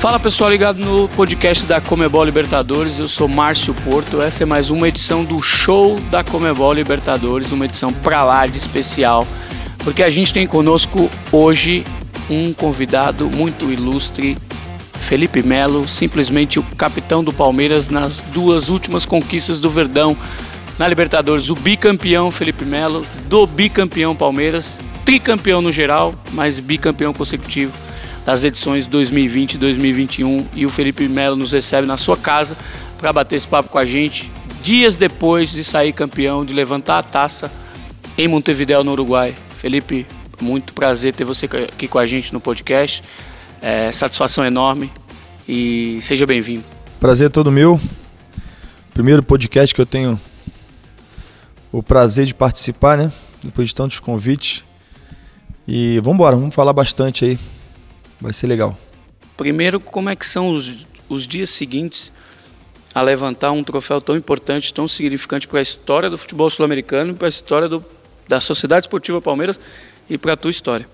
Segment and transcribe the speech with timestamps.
[0.00, 4.22] Fala pessoal ligado no podcast da Comebol Libertadores, eu sou Márcio Porto.
[4.22, 8.56] Essa é mais uma edição do show da Comebol Libertadores, uma edição pra lá de
[8.56, 9.28] especial,
[9.80, 11.84] porque a gente tem conosco hoje
[12.30, 14.38] um convidado muito ilustre,
[14.94, 20.16] Felipe Melo, simplesmente o capitão do Palmeiras nas duas últimas conquistas do Verdão
[20.78, 21.50] na Libertadores.
[21.50, 27.89] O bicampeão Felipe Melo, do bicampeão Palmeiras, tricampeão no geral, mas bicampeão consecutivo
[28.30, 32.56] das edições 2020 e 2021 e o Felipe Melo nos recebe na sua casa
[32.96, 34.30] para bater esse papo com a gente
[34.62, 37.50] dias depois de sair campeão, de levantar a taça
[38.16, 39.34] em Montevideo, no Uruguai.
[39.56, 40.06] Felipe,
[40.40, 43.02] muito prazer ter você aqui com a gente no podcast.
[43.60, 44.92] É, satisfação enorme
[45.48, 46.62] e seja bem-vindo.
[47.00, 47.80] Prazer é todo meu.
[48.94, 50.20] Primeiro podcast que eu tenho
[51.72, 53.10] o prazer de participar, né?
[53.42, 54.64] Depois de tantos convites.
[55.66, 57.38] E vamos embora, vamos falar bastante aí
[58.20, 58.76] Vai ser legal.
[59.36, 62.12] Primeiro, como é que são os, os dias seguintes
[62.94, 67.28] a levantar um troféu tão importante, tão significante para a história do futebol sul-americano, para
[67.28, 67.84] a história do,
[68.28, 69.58] da Sociedade Esportiva Palmeiras
[70.08, 70.88] e para a tua história?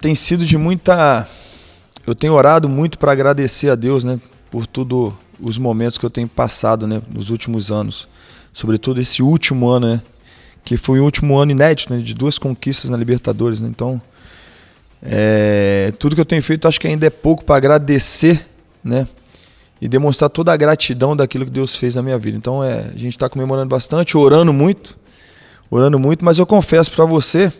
[0.00, 1.26] Tem sido de muita.
[2.06, 6.10] Eu tenho orado muito para agradecer a Deus, né, por tudo os momentos que eu
[6.10, 8.08] tenho passado, né, nos últimos anos,
[8.52, 10.02] sobretudo esse último ano, né,
[10.64, 14.00] que foi um último ano inédito, né, de duas conquistas na Libertadores, né, então
[15.02, 18.46] é, tudo que eu tenho feito acho que ainda é pouco para agradecer,
[18.82, 19.06] né?
[19.80, 22.36] E demonstrar toda a gratidão daquilo que Deus fez na minha vida.
[22.36, 24.98] Então é, a gente está comemorando bastante, orando muito,
[25.70, 27.52] orando muito, mas eu confesso para você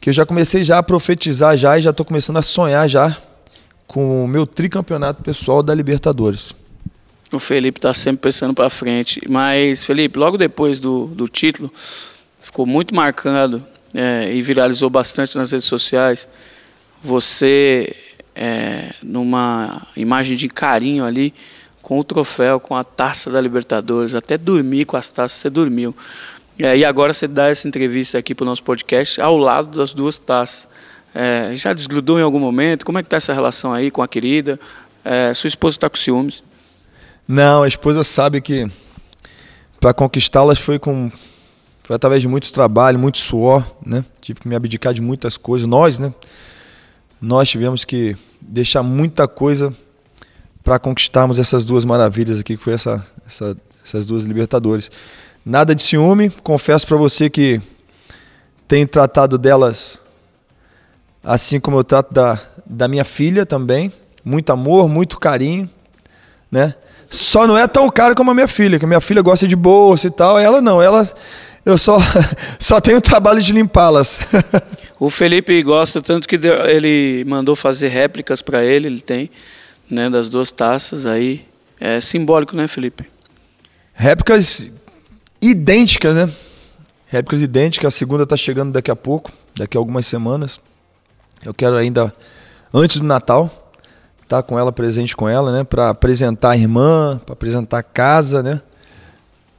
[0.00, 3.16] que eu já comecei já a profetizar já e já estou começando a sonhar já
[3.86, 6.54] com o meu tricampeonato pessoal da Libertadores.
[7.30, 11.72] O Felipe está sempre pensando para frente, mas Felipe, logo depois do, do título,
[12.40, 13.64] ficou muito marcado
[13.94, 16.28] é, e viralizou bastante nas redes sociais,
[17.02, 17.94] você
[18.34, 21.34] é, numa imagem de carinho ali
[21.82, 25.94] com o troféu, com a taça da Libertadores, até dormir com as taças, você dormiu.
[26.58, 29.92] É, e agora você dá essa entrevista aqui para o nosso podcast ao lado das
[29.92, 30.68] duas taças.
[31.14, 32.86] É, já desgrudou em algum momento?
[32.86, 34.58] Como é que está essa relação aí com a querida?
[35.04, 36.44] É, sua esposa está com ciúmes?
[37.26, 38.68] Não, a esposa sabe que
[39.80, 41.10] para conquistá-las foi com
[41.84, 44.04] foi através de muito trabalho, muito suor, né?
[44.20, 45.66] Tive que me abdicar de muitas coisas.
[45.66, 46.12] Nós, né?
[47.20, 49.74] Nós tivemos que deixar muita coisa
[50.62, 54.90] para conquistarmos essas duas maravilhas aqui, que foi essa, essa, essas duas Libertadores.
[55.44, 57.60] Nada de ciúme, confesso para você que
[58.68, 60.00] tenho tratado delas
[61.22, 63.92] assim como eu trato da, da minha filha também.
[64.24, 65.68] Muito amor, muito carinho,
[66.50, 66.74] né?
[67.10, 69.56] Só não é tão caro como a minha filha, que a minha filha gosta de
[69.56, 70.38] bolsa e tal.
[70.38, 71.06] Ela não, ela
[71.64, 71.98] eu só,
[72.58, 74.20] só tenho o trabalho de limpá-las.
[74.98, 79.30] o Felipe gosta tanto que ele mandou fazer réplicas para ele, ele tem,
[79.88, 81.46] né, das duas taças aí.
[81.80, 83.04] É simbólico, né, Felipe?
[83.92, 84.70] Réplicas
[85.40, 86.30] idênticas, né?
[87.06, 90.60] Réplicas idênticas, a segunda está chegando daqui a pouco, daqui a algumas semanas.
[91.44, 92.14] Eu quero ainda,
[92.72, 93.46] antes do Natal,
[94.22, 95.64] estar tá com ela presente com ela, né?
[95.64, 98.62] Para apresentar a irmã, para apresentar a casa, né?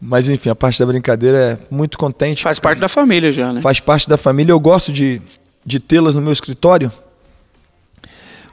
[0.06, 2.44] Mas enfim, a parte da brincadeira é muito contente.
[2.44, 3.62] Faz parte da família já, né?
[3.62, 4.52] Faz parte da família.
[4.52, 5.22] Eu gosto de,
[5.66, 6.92] de tê-las no meu escritório,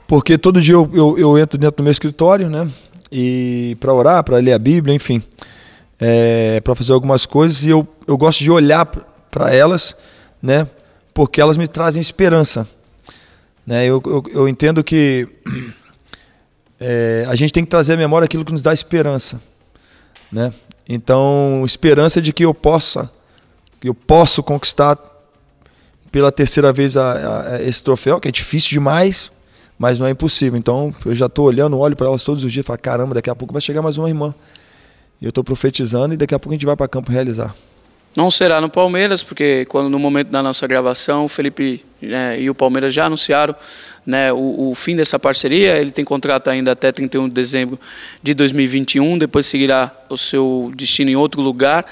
[0.06, 2.70] porque todo dia eu, eu, eu, entro dentro do meu escritório, né?
[3.10, 5.20] E para orar, para ler a Bíblia, enfim,
[5.98, 7.64] é, para fazer algumas coisas.
[7.64, 8.86] E eu, eu gosto de olhar
[9.28, 9.96] para elas,
[10.40, 10.68] né?
[11.12, 12.64] Porque elas me trazem esperança.
[13.66, 13.86] Né?
[13.86, 15.26] Eu, eu, eu entendo que
[16.78, 19.40] é, a gente tem que trazer à memória aquilo que nos dá esperança.
[20.30, 20.52] Né?
[20.92, 23.08] Então, esperança de que eu possa,
[23.78, 24.98] que eu posso conquistar
[26.10, 29.30] pela terceira vez a, a, esse troféu, que é difícil demais,
[29.78, 30.58] mas não é impossível.
[30.58, 33.30] Então, eu já estou olhando, olho para elas todos os dias e falo, caramba, daqui
[33.30, 34.34] a pouco vai chegar mais uma irmã.
[35.20, 37.54] E eu estou profetizando e daqui a pouco a gente vai para campo realizar.
[38.16, 42.50] Não será no Palmeiras, porque quando no momento da nossa gravação, o Felipe né, e
[42.50, 43.54] o Palmeiras já anunciaram
[44.04, 45.76] né, o, o, fim dessa parceria.
[45.76, 47.78] Ele tem contrato ainda até 31 de dezembro
[48.20, 51.86] de 2021, depois seguirá o seu destino em outro lugar.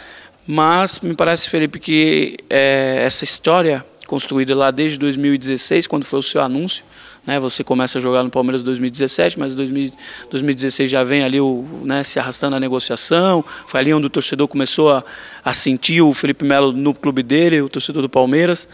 [0.45, 6.23] Mas me parece, Felipe, que é, essa história construída lá desde 2016, quando foi o
[6.23, 6.83] seu anúncio.
[7.27, 7.39] Né?
[7.39, 9.93] Você começa a jogar no Palmeiras em 2017, mas em
[10.31, 13.45] 2016 já vem ali o, né, se arrastando a negociação.
[13.67, 15.05] Foi ali onde o torcedor começou a,
[15.45, 18.67] a sentir o Felipe Melo no clube dele, o torcedor do Palmeiras.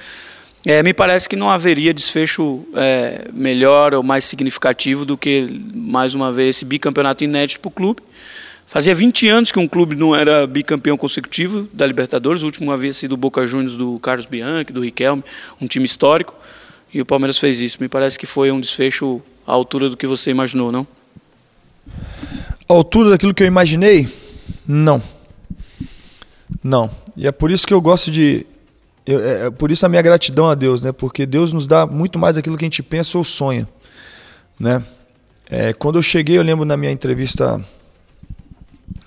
[0.65, 6.15] É, me parece que não haveria desfecho é, melhor ou mais significativo do que, mais
[6.15, 8.03] uma vez, esse bicampeonato inédito para o clube.
[8.67, 12.43] Fazia 20 anos que um clube não era bicampeão consecutivo da Libertadores.
[12.43, 15.23] O último havia sido o Boca Juniors do Carlos Bianchi, do Riquelme,
[15.61, 16.35] um time histórico.
[16.93, 17.79] E o Palmeiras fez isso.
[17.81, 20.87] Me parece que foi um desfecho à altura do que você imaginou, não?
[22.69, 24.09] À altura daquilo que eu imaginei?
[24.67, 25.03] Não.
[26.63, 26.91] Não.
[27.17, 28.47] E é por isso que eu gosto de.
[29.07, 30.93] Eu, é, é por isso a minha gratidão a Deus, né?
[30.93, 33.69] Porque Deus nos dá muito mais daquilo que a gente pensa ou sonha,
[34.59, 34.83] né?
[35.49, 37.63] É, quando eu cheguei, eu lembro na minha entrevista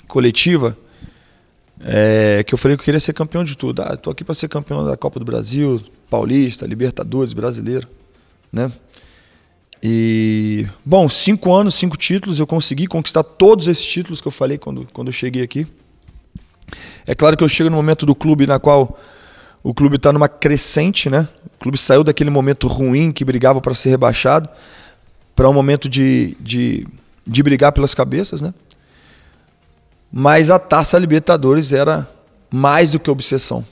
[0.07, 0.77] coletiva,
[1.81, 3.81] é, que eu falei que eu queria ser campeão de tudo.
[3.81, 7.88] Ah, estou aqui para ser campeão da Copa do Brasil, Paulista, Libertadores, Brasileiro,
[8.51, 8.71] né?
[9.81, 14.57] E, bom, cinco anos, cinco títulos, eu consegui conquistar todos esses títulos que eu falei
[14.57, 15.68] quando, quando eu cheguei aqui.
[17.06, 19.00] É claro que eu chego no momento do clube na qual
[19.63, 21.27] o clube está numa crescente, né?
[21.45, 24.50] O clube saiu daquele momento ruim que brigava para ser rebaixado
[25.36, 26.88] para um momento de, de,
[27.25, 28.54] de brigar pelas cabeças, né?
[30.12, 32.07] Mas a Taça Libertadores era
[32.50, 33.65] mais do que obsessão,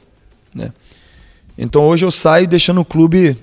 [0.53, 0.71] né?
[1.57, 3.37] Então hoje eu saio deixando o clube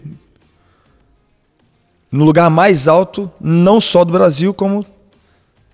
[2.10, 4.84] no lugar mais alto, não só do Brasil, como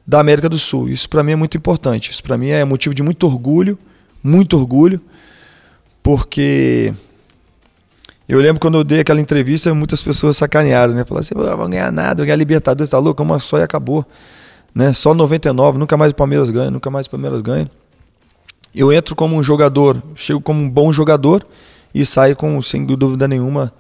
[0.07, 0.89] da América do Sul.
[0.89, 2.11] Isso para mim é muito importante.
[2.13, 3.77] Isso para mim é motivo de muito orgulho,
[4.23, 5.01] muito orgulho,
[6.03, 6.95] porque
[8.29, 11.05] eu lembro quando eu dei aquela entrevista, muitas pessoas sacanearam, né?
[11.05, 13.23] Falaram assim, não vai ganhar nada, vai ganhar Libertadores, tá louco?
[13.23, 14.07] Uma só e acabou.
[14.75, 14.93] Né?
[14.93, 17.69] Só 99, nunca mais o Palmeiras ganha, nunca mais o Palmeiras ganha.
[18.75, 21.47] Eu entro como um jogador, chego como um bom jogador,
[21.95, 23.73] e sai com, sem dúvida nenhuma,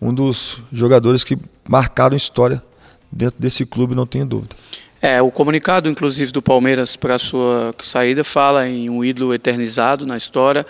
[0.00, 2.62] um dos jogadores que marcaram história
[3.10, 4.54] dentro desse clube, não tenho dúvida.
[5.00, 10.06] É, o comunicado, inclusive, do Palmeiras para a sua saída fala em um ídolo eternizado
[10.06, 10.66] na história.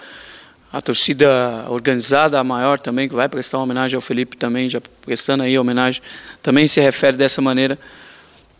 [0.72, 4.80] A torcida organizada, a maior também, que vai prestar uma homenagem ao Felipe também, já
[5.04, 6.02] prestando aí homenagem,
[6.42, 7.78] também se refere dessa maneira.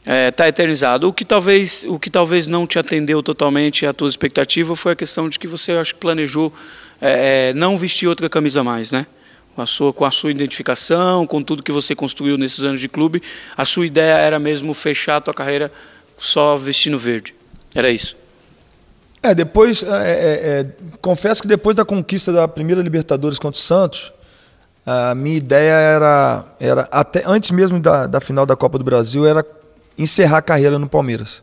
[0.07, 1.09] Está é, tá eternizado.
[1.09, 4.97] O que, talvez, o que talvez não te atendeu totalmente à tua expectativa foi a
[4.97, 6.53] questão de que você, acho que planejou
[7.01, 9.05] é, é, não vestir outra camisa mais, né?
[9.57, 12.89] Com a, sua, com a sua identificação, com tudo que você construiu nesses anos de
[12.89, 13.21] clube,
[13.57, 15.73] a sua ideia era mesmo fechar a tua carreira
[16.17, 17.35] só vestindo verde.
[17.75, 18.17] Era isso.
[19.21, 20.67] É, depois, é, é, é,
[21.01, 24.13] confesso que depois da conquista da primeira Libertadores contra o Santos,
[24.85, 29.27] a minha ideia era, era até antes mesmo da, da final da Copa do Brasil,
[29.27, 29.45] era
[29.99, 31.43] encerrar a carreira no Palmeiras,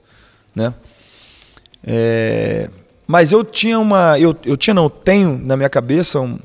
[0.55, 0.73] né?
[1.83, 2.69] É,
[3.05, 4.17] mas eu tinha uma.
[4.19, 6.39] Eu, eu tinha, não, tenho na minha cabeça um.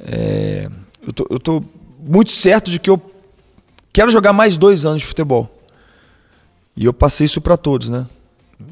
[0.00, 0.68] É,
[1.06, 1.64] eu, tô, eu tô
[1.98, 3.00] muito certo de que eu
[3.92, 5.54] quero jogar mais dois anos de futebol.
[6.76, 8.06] E eu passei isso para todos, né?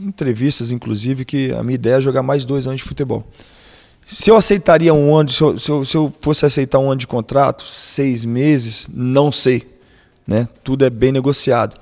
[0.00, 3.26] Entrevistas, inclusive, que a minha ideia é jogar mais dois anos de futebol.
[4.04, 7.00] Se eu aceitaria um ano, se eu, se eu, se eu fosse aceitar um ano
[7.00, 9.68] de contrato, seis meses, não sei.
[10.24, 10.48] Né?
[10.62, 11.76] Tudo é bem negociado.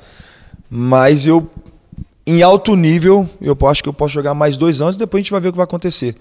[0.76, 1.48] Mas eu
[2.26, 5.22] em alto nível, eu acho que eu posso jogar mais dois anos e depois a
[5.22, 6.16] gente vai ver o que vai acontecer.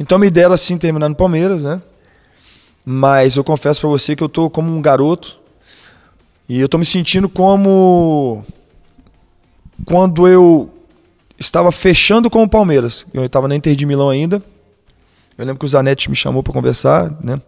[0.00, 1.82] Então a minha ideia era sim terminar no Palmeiras, né?
[2.86, 5.38] Mas eu confesso para você que eu tô como um garoto
[6.48, 8.42] e eu tô me sentindo como
[9.84, 10.70] quando eu
[11.38, 13.04] estava fechando com o Palmeiras.
[13.12, 14.42] Eu estava na Inter de Milão ainda.
[15.36, 17.38] Eu lembro que o Zanetti me chamou para conversar, né?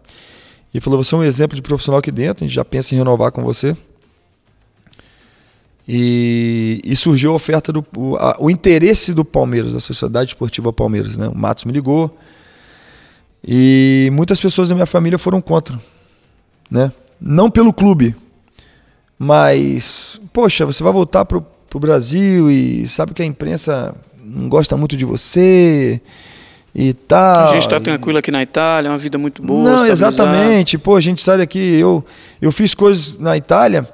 [0.71, 2.99] E falou: "Você é um exemplo de profissional aqui dentro, a gente já pensa em
[2.99, 3.75] renovar com você".
[5.87, 10.71] E, e, surgiu a oferta do o, a, o, interesse do Palmeiras, da Sociedade Esportiva
[10.71, 11.27] Palmeiras, né?
[11.27, 12.15] O Matos me ligou
[13.45, 15.79] e muitas pessoas da minha família foram contra,
[16.69, 16.91] né?
[17.19, 18.15] Não pelo clube,
[19.17, 24.77] mas poxa, você vai voltar pro, pro Brasil e sabe que a imprensa não gosta
[24.77, 25.99] muito de você
[26.75, 27.49] e tal.
[27.49, 29.77] A gente está tranquilo aqui na Itália, é uma vida muito boa.
[29.77, 30.77] Não, exatamente.
[30.77, 32.05] Pô, a gente sai daqui, eu
[32.39, 33.87] eu fiz coisas na Itália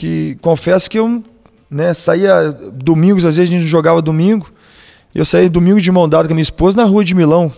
[0.00, 1.22] que confesso que eu
[1.70, 4.50] né, saía domingos, às vezes a gente jogava domingo,
[5.14, 7.52] eu saía domingo de mão dada com a minha esposa na rua de Milão,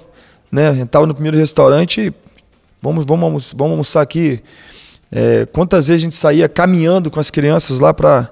[0.51, 0.71] né?
[0.71, 2.13] A gente tava no primeiro restaurante,
[2.83, 4.43] vamos, vamos, vamos almoçar aqui.
[5.13, 8.29] É, quantas vezes a gente saía caminhando com as crianças lá para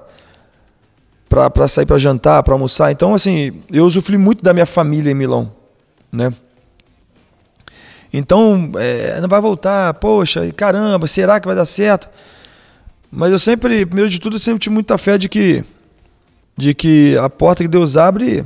[1.29, 2.91] para sair para jantar, para almoçar.
[2.91, 5.53] Então, assim, eu usufrui muito da minha família em Milão,
[6.11, 6.33] né?
[8.13, 12.11] Então, é, não vai voltar, poxa, caramba, será que vai dar certo?
[13.11, 15.65] Mas eu sempre, primeiro de tudo, eu sempre tive muita fé de que,
[16.57, 18.45] de que a porta que Deus abre,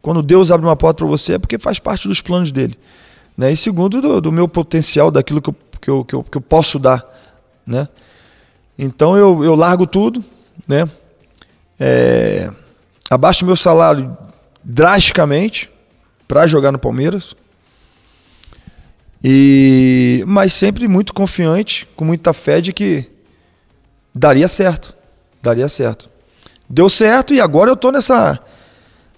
[0.00, 2.76] quando Deus abre uma porta para você, é porque faz parte dos planos dele.
[3.36, 3.52] Né?
[3.52, 6.42] E segundo, do, do, meu potencial, daquilo que eu, que eu, que eu, que eu
[6.42, 7.04] posso dar,
[7.66, 7.88] né?
[8.78, 10.24] Então eu, eu largo tudo,
[10.66, 10.88] né?
[11.78, 12.50] É,
[13.10, 14.16] abaixo meu salário
[14.62, 15.70] drasticamente
[16.28, 17.34] para jogar no Palmeiras.
[19.22, 23.10] E mas sempre muito confiante, com muita fé de que
[24.14, 24.94] daria certo,
[25.42, 26.08] daria certo.
[26.68, 28.38] Deu certo e agora eu tô nessa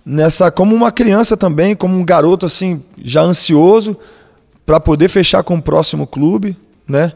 [0.05, 3.97] nessa como uma criança também, como um garoto assim, já ansioso
[4.67, 6.57] para poder fechar com o próximo clube,
[6.87, 7.13] né?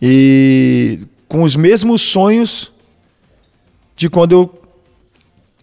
[0.00, 2.72] E com os mesmos sonhos
[3.94, 4.62] de quando eu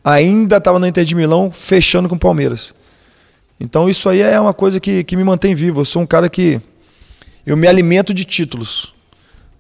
[0.03, 2.73] ainda estava na Inter de Milão, fechando com o Palmeiras.
[3.59, 5.81] Então isso aí é uma coisa que, que me mantém vivo.
[5.81, 6.59] Eu sou um cara que
[7.45, 8.92] eu me alimento de títulos,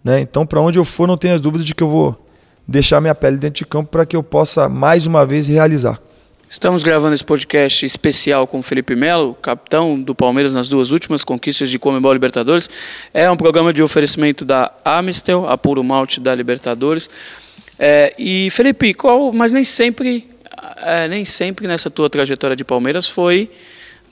[0.03, 0.19] né?
[0.19, 2.19] Então para onde eu for não tenho as dúvidas de que eu vou
[2.67, 5.99] deixar minha pele dentro de campo para que eu possa mais uma vez realizar.
[6.49, 11.67] Estamos gravando esse podcast especial com Felipe Melo, capitão do Palmeiras nas duas últimas conquistas
[11.67, 12.69] de Comebol Libertadores.
[13.11, 17.09] É um programa de oferecimento da Amistel, a Puro Malte da Libertadores.
[17.79, 20.29] É, e Felipe, qual, mas nem sempre,
[20.83, 23.49] é, nem sempre nessa tua trajetória de Palmeiras foi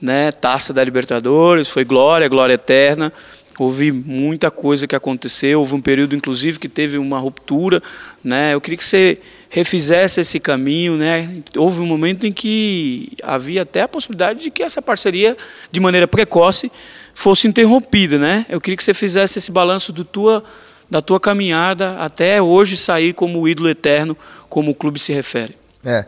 [0.00, 3.12] né, taça da Libertadores, foi glória, glória eterna.
[3.58, 7.82] Houve muita coisa que aconteceu, houve um período, inclusive, que teve uma ruptura.
[8.24, 8.54] Né?
[8.54, 9.18] Eu queria que você
[9.52, 11.42] refizesse esse caminho, né?
[11.54, 15.36] Houve um momento em que havia até a possibilidade de que essa parceria,
[15.70, 16.72] de maneira precoce,
[17.14, 18.46] fosse interrompida, né?
[18.48, 20.42] Eu queria que você fizesse esse balanço do tua,
[20.90, 24.16] da tua caminhada até hoje sair como ídolo eterno,
[24.48, 25.54] como o clube se refere.
[25.84, 26.06] É.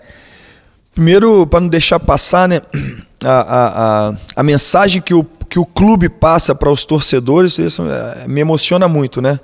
[0.95, 2.63] Primeiro, para não deixar passar, né,
[3.23, 7.85] a, a, a, a mensagem que o, que o clube passa para os torcedores, isso
[7.89, 9.39] é, me emociona muito, né?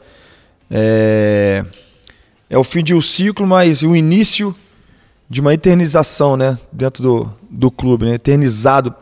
[0.69, 1.65] É
[2.51, 4.53] é o fim de um ciclo, mas o início
[5.29, 8.93] de uma eternização, né, dentro do, do clube, né, eternizado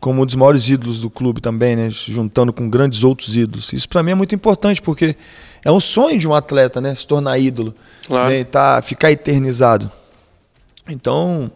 [0.00, 3.74] como um dos maiores ídolos do clube também, né, juntando com grandes outros ídolos.
[3.74, 5.14] Isso para mim é muito importante porque
[5.62, 7.74] é um sonho de um atleta, né, se tornar ídolo,
[8.06, 8.30] claro.
[8.30, 9.92] né, tá, ficar eternizado.
[10.88, 11.50] Então,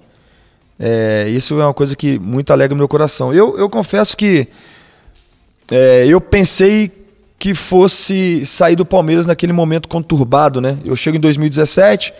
[0.78, 3.32] é, isso é uma coisa que muito alegra o meu coração.
[3.32, 4.48] Eu, eu confesso que
[5.74, 6.92] é, eu pensei
[7.38, 10.78] que fosse sair do Palmeiras naquele momento conturbado, né?
[10.84, 12.12] Eu chego em 2017,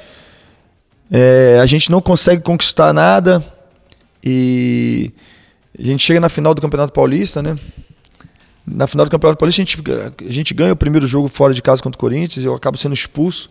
[1.11, 3.45] é, a gente não consegue conquistar nada
[4.25, 5.13] e
[5.79, 7.59] a gente chega na final do Campeonato Paulista, né?
[8.67, 9.83] Na final do Campeonato Paulista a gente,
[10.27, 12.95] a gente ganha o primeiro jogo fora de casa contra o Corinthians, eu acabo sendo
[12.95, 13.51] expulso,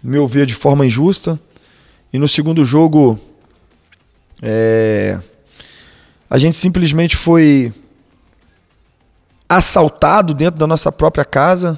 [0.00, 1.36] meu ver de forma injusta.
[2.12, 3.18] E no segundo jogo
[4.40, 5.18] é,
[6.30, 7.72] a gente simplesmente foi
[9.50, 11.76] assaltado dentro da nossa própria casa,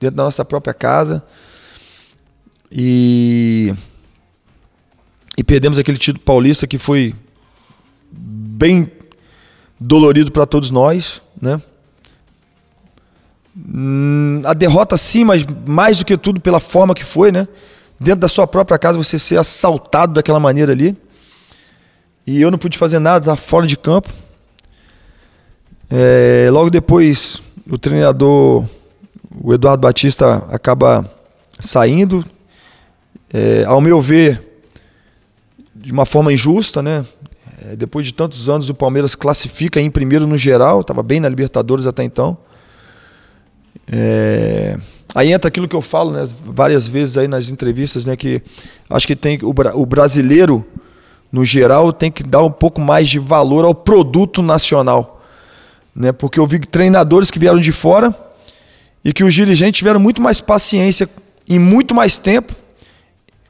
[0.00, 1.22] dentro da nossa própria casa.
[2.72, 3.74] E
[5.36, 7.14] e perdemos aquele título paulista que foi
[8.10, 8.90] bem
[9.78, 11.60] dolorido para todos nós, né?
[13.56, 17.46] Hum, a derrota sim, mas mais do que tudo pela forma que foi, né?
[18.00, 20.96] Dentro da sua própria casa você ser assaltado daquela maneira ali.
[22.26, 24.12] E eu não pude fazer nada, fora de campo.
[25.90, 28.66] É, logo depois, o treinador,
[29.42, 31.10] o Eduardo Batista, acaba
[31.58, 32.24] saindo.
[33.32, 34.62] É, ao meu ver,
[35.74, 37.04] de uma forma injusta, né?
[37.64, 41.28] É, depois de tantos anos, o Palmeiras classifica em primeiro no geral, estava bem na
[41.28, 42.36] Libertadores até então.
[43.90, 44.76] É,
[45.14, 48.42] aí entra aquilo que eu falo né, várias vezes aí nas entrevistas, né, que
[48.90, 50.66] acho que tem o, o brasileiro,
[51.32, 55.17] no geral, tem que dar um pouco mais de valor ao produto nacional
[55.98, 56.12] né?
[56.12, 58.14] Porque eu vi treinadores que vieram de fora
[59.04, 61.10] e que os dirigentes tiveram muito mais paciência
[61.46, 62.54] e muito mais tempo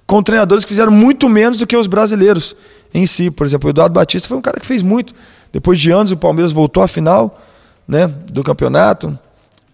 [0.07, 2.57] com treinadores que fizeram muito menos do que os brasileiros
[2.95, 3.31] em si.
[3.31, 5.15] Por exemplo, o Eduardo Batista foi um cara que fez muito.
[5.53, 7.39] Depois de anos, o Palmeiras voltou à final
[7.87, 9.19] né, do campeonato,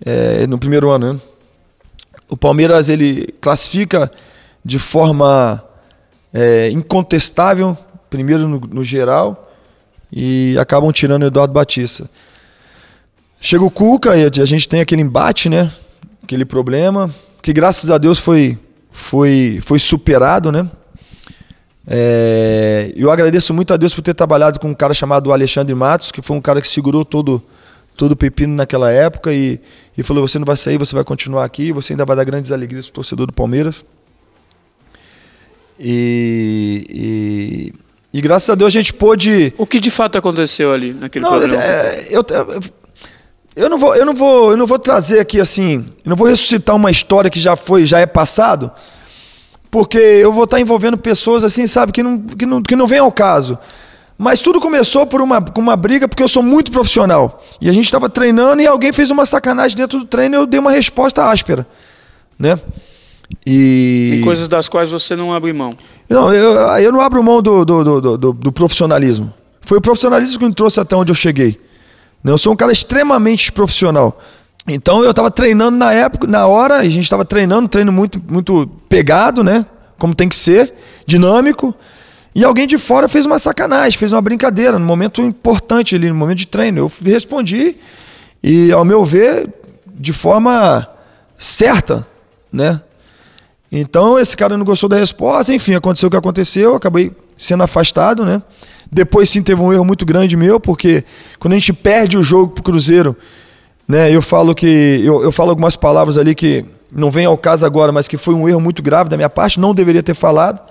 [0.04, 1.14] é, no primeiro ano.
[1.14, 1.20] Né?
[2.28, 4.10] O Palmeiras ele classifica
[4.64, 5.62] de forma
[6.32, 7.78] é, incontestável,
[8.10, 9.52] primeiro no, no geral,
[10.12, 12.10] e acabam tirando o Eduardo Batista.
[13.44, 15.70] Chega o Cuca e a gente tem aquele embate, né?
[16.22, 18.58] Aquele problema que graças a Deus foi
[18.90, 20.66] foi foi superado, né?
[21.86, 26.10] É, eu agradeço muito a Deus por ter trabalhado com um cara chamado Alexandre Matos,
[26.10, 27.42] que foi um cara que segurou todo
[27.94, 29.60] todo o pepino naquela época e,
[29.94, 32.50] e falou: você não vai sair, você vai continuar aqui, você ainda vai dar grandes
[32.50, 33.84] alegrias para o torcedor do Palmeiras.
[35.78, 36.86] E,
[38.10, 39.52] e, e, graças a Deus a gente pôde.
[39.58, 41.62] O que de fato aconteceu ali naquele não, programa?
[41.62, 42.62] É, eu, eu,
[43.56, 46.26] eu não vou, eu não vou, eu não vou trazer aqui assim, eu não vou
[46.26, 48.70] ressuscitar uma história que já foi, já é passado,
[49.70, 52.98] porque eu vou estar envolvendo pessoas assim, sabe, que não, que não, que não vem
[52.98, 53.58] ao caso.
[54.16, 57.42] Mas tudo começou por uma, com uma briga, porque eu sou muito profissional.
[57.60, 60.46] E a gente estava treinando e alguém fez uma sacanagem dentro do treino e eu
[60.46, 61.66] dei uma resposta áspera.
[62.38, 62.58] Né?
[63.44, 64.10] E...
[64.12, 65.74] Tem coisas das quais você não abre mão.
[66.08, 69.32] Não, eu, eu não abro mão do, do, do, do, do profissionalismo.
[69.62, 71.60] Foi o profissionalismo que me trouxe até onde eu cheguei.
[72.24, 72.32] Né?
[72.32, 74.18] Eu sou um cara extremamente profissional.
[74.66, 78.66] Então eu estava treinando na época, na hora, a gente estava treinando, treino muito, muito
[78.88, 79.66] pegado, né?
[79.98, 80.72] Como tem que ser,
[81.06, 81.74] dinâmico.
[82.34, 86.14] E alguém de fora fez uma sacanagem, fez uma brincadeira, num momento importante ali, no
[86.14, 86.78] momento de treino.
[86.78, 87.76] Eu respondi,
[88.42, 89.48] e ao meu ver,
[89.86, 90.88] de forma
[91.38, 92.06] certa,
[92.50, 92.80] né?
[93.70, 98.24] Então esse cara não gostou da resposta, enfim, aconteceu o que aconteceu, acabei sendo afastado,
[98.24, 98.42] né?
[98.90, 101.04] Depois sim teve um erro muito grande meu, porque
[101.38, 103.16] quando a gente perde o jogo pro Cruzeiro,
[103.86, 104.14] né?
[104.14, 107.92] Eu falo que eu, eu falo algumas palavras ali que não vem ao caso agora,
[107.92, 110.62] mas que foi um erro muito grave da minha parte, não deveria ter falado.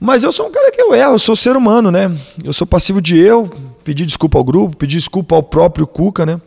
[0.00, 2.10] Mas eu sou um cara que eu erro, eu sou ser humano, né?
[2.44, 3.50] Eu sou passivo de erro,
[3.82, 6.40] pedir desculpa ao grupo, pedir desculpa ao próprio Cuca, né?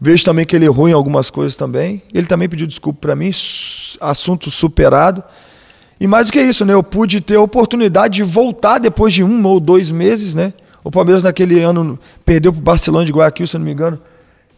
[0.00, 2.02] Vejo também que ele errou em algumas coisas também.
[2.14, 3.30] Ele também pediu desculpa para mim,
[4.00, 5.22] assunto superado.
[6.02, 6.74] E mais do que isso, né?
[6.74, 10.52] Eu pude ter a oportunidade de voltar depois de um ou dois meses, né?
[10.82, 14.00] O Palmeiras naquele ano perdeu para o Barcelona de Guayaquil, se não me engano,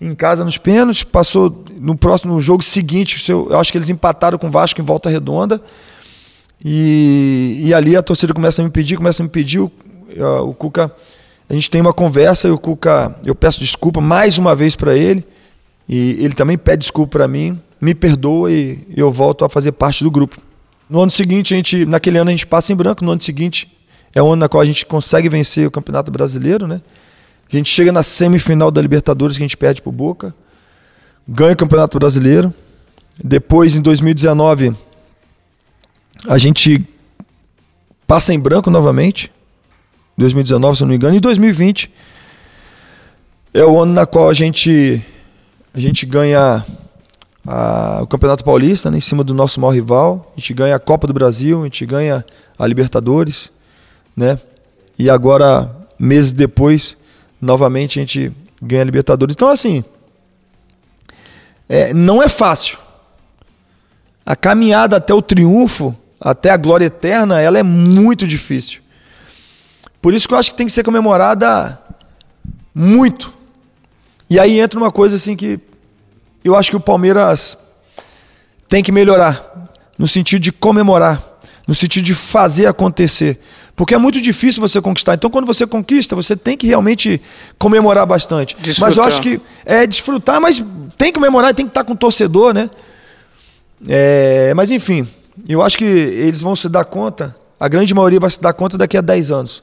[0.01, 1.05] em casa nos pênaltis.
[1.05, 5.11] Passou no próximo jogo seguinte, eu acho que eles empataram com o Vasco em volta
[5.11, 5.61] redonda.
[6.65, 9.59] E, e ali a torcida começa a me pedir, começa a me pedir.
[9.59, 9.71] O,
[10.49, 10.91] o Cuca,
[11.47, 14.97] a gente tem uma conversa e o Cuca, eu peço desculpa mais uma vez para
[14.97, 15.23] ele.
[15.87, 20.03] E ele também pede desculpa para mim, me perdoa e eu volto a fazer parte
[20.03, 20.41] do grupo.
[20.89, 23.71] No ano seguinte, a gente, naquele ano a gente passa em branco, no ano seguinte
[24.15, 26.81] é o ano na qual a gente consegue vencer o Campeonato Brasileiro, né?
[27.53, 30.35] A gente chega na semifinal da Libertadores que a gente perde pro Boca,
[31.27, 32.53] ganha o Campeonato Brasileiro.
[33.23, 34.75] Depois, em 2019,
[36.29, 36.85] a gente
[38.07, 39.31] passa em branco novamente.
[40.17, 41.17] 2019, se eu não me engano.
[41.17, 41.91] E 2020
[43.53, 45.03] é o ano na qual a gente,
[45.73, 46.65] a gente ganha
[47.47, 50.33] a, o Campeonato Paulista, né, em cima do nosso maior rival.
[50.37, 52.25] A gente ganha a Copa do Brasil, a gente ganha
[52.59, 53.51] a Libertadores.
[54.17, 54.39] Né?
[54.99, 56.97] E agora, meses depois,
[57.41, 58.33] novamente a gente
[58.63, 59.35] ganha a Libertadores.
[59.35, 59.85] Então, assim,
[61.69, 62.79] é, não é fácil.
[64.25, 68.81] A caminhada até o triunfo até a glória eterna, ela é muito difícil.
[70.01, 71.79] Por isso que eu acho que tem que ser comemorada
[72.75, 73.33] muito.
[74.31, 75.61] E aí entra uma coisa assim que
[76.45, 77.57] eu acho que o Palmeiras
[78.69, 81.23] tem que melhorar, no sentido de comemorar,
[81.67, 83.41] no sentido de fazer acontecer.
[83.75, 85.15] Porque é muito difícil você conquistar.
[85.15, 87.21] Então, quando você conquista, você tem que realmente
[87.59, 88.57] comemorar bastante.
[88.61, 88.89] Desfrutar.
[88.89, 90.63] Mas eu acho que é desfrutar, mas
[90.97, 92.71] tem que comemorar, tem que estar com o torcedor, né?
[93.89, 95.07] É, mas enfim,
[95.49, 98.79] eu acho que eles vão se dar conta, a grande maioria vai se dar conta
[98.79, 99.63] daqui a 10 anos,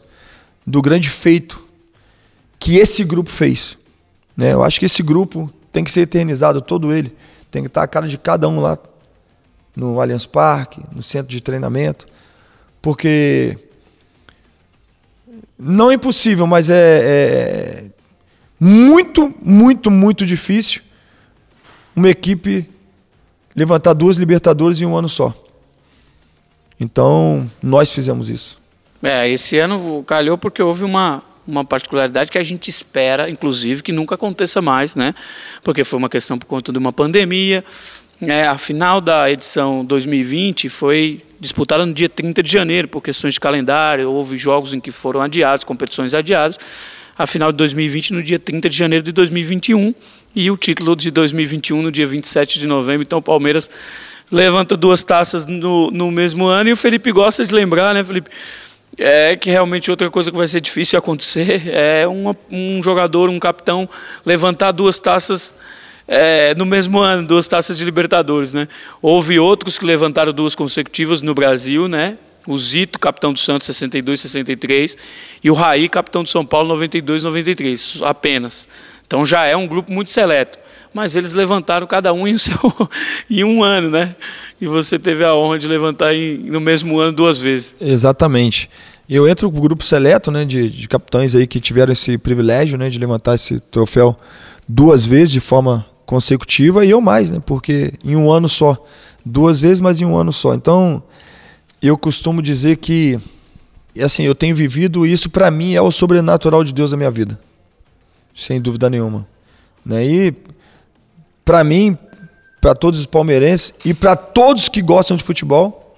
[0.67, 1.63] do grande feito
[2.59, 3.77] que esse grupo fez.
[4.35, 4.53] Né?
[4.53, 7.15] Eu acho que esse grupo tem que ser eternizado, todo ele.
[7.49, 8.77] Tem que estar a cara de cada um lá
[9.75, 12.05] no Allianz Parque, no centro de treinamento,
[12.81, 13.57] porque
[15.57, 17.85] não é impossível, mas é, é
[18.59, 20.81] muito, muito, muito difícil
[21.95, 22.69] uma equipe
[23.55, 25.33] levantar duas Libertadores em um ano só.
[26.79, 28.59] Então, nós fizemos isso.
[29.03, 33.91] É, esse ano calhou porque houve uma, uma particularidade que a gente espera, inclusive, que
[33.91, 35.13] nunca aconteça mais, né?
[35.61, 37.63] Porque foi uma questão por conta de uma pandemia.
[38.25, 43.33] É, a final da edição 2020 foi disputada no dia 30 de janeiro, por questões
[43.33, 46.57] de calendário, houve jogos em que foram adiados, competições adiadas.
[47.17, 49.93] A final de 2020 no dia 30 de janeiro de 2021
[50.33, 53.03] e o título de 2021 no dia 27 de novembro.
[53.03, 53.69] Então, o Palmeiras
[54.31, 56.69] levanta duas taças no, no mesmo ano.
[56.69, 58.29] E o Felipe gosta de lembrar, né, Felipe?
[58.97, 63.39] É que realmente outra coisa que vai ser difícil acontecer é uma, um jogador, um
[63.39, 63.87] capitão,
[64.25, 65.55] levantar duas taças
[66.07, 68.67] é, no mesmo ano, duas taças de Libertadores, né?
[69.01, 72.17] Houve outros que levantaram duas consecutivas no Brasil, né?
[72.45, 74.97] O Zito, capitão do Santos, 62, 63,
[75.43, 78.67] e o Raí, capitão do São Paulo, 92, 93, apenas.
[79.07, 80.59] Então já é um grupo muito seleto
[80.93, 82.57] mas eles levantaram cada um em, seu,
[83.29, 84.15] em um ano, né?
[84.59, 87.75] E você teve a honra de levantar em, no mesmo ano duas vezes.
[87.79, 88.69] Exatamente.
[89.09, 92.89] Eu entro no grupo seleto, né, de, de capitães aí que tiveram esse privilégio, né,
[92.89, 94.15] de levantar esse troféu
[94.67, 98.77] duas vezes de forma consecutiva e eu mais, né, porque em um ano só,
[99.25, 100.53] duas vezes, mas em um ano só.
[100.53, 101.03] Então,
[101.81, 103.19] eu costumo dizer que,
[104.01, 107.37] assim, eu tenho vivido isso para mim é o sobrenatural de Deus na minha vida,
[108.33, 109.27] sem dúvida nenhuma.
[109.85, 110.05] Né?
[110.05, 110.33] E
[111.51, 111.97] para mim,
[112.61, 115.97] para todos os palmeirenses e para todos que gostam de futebol,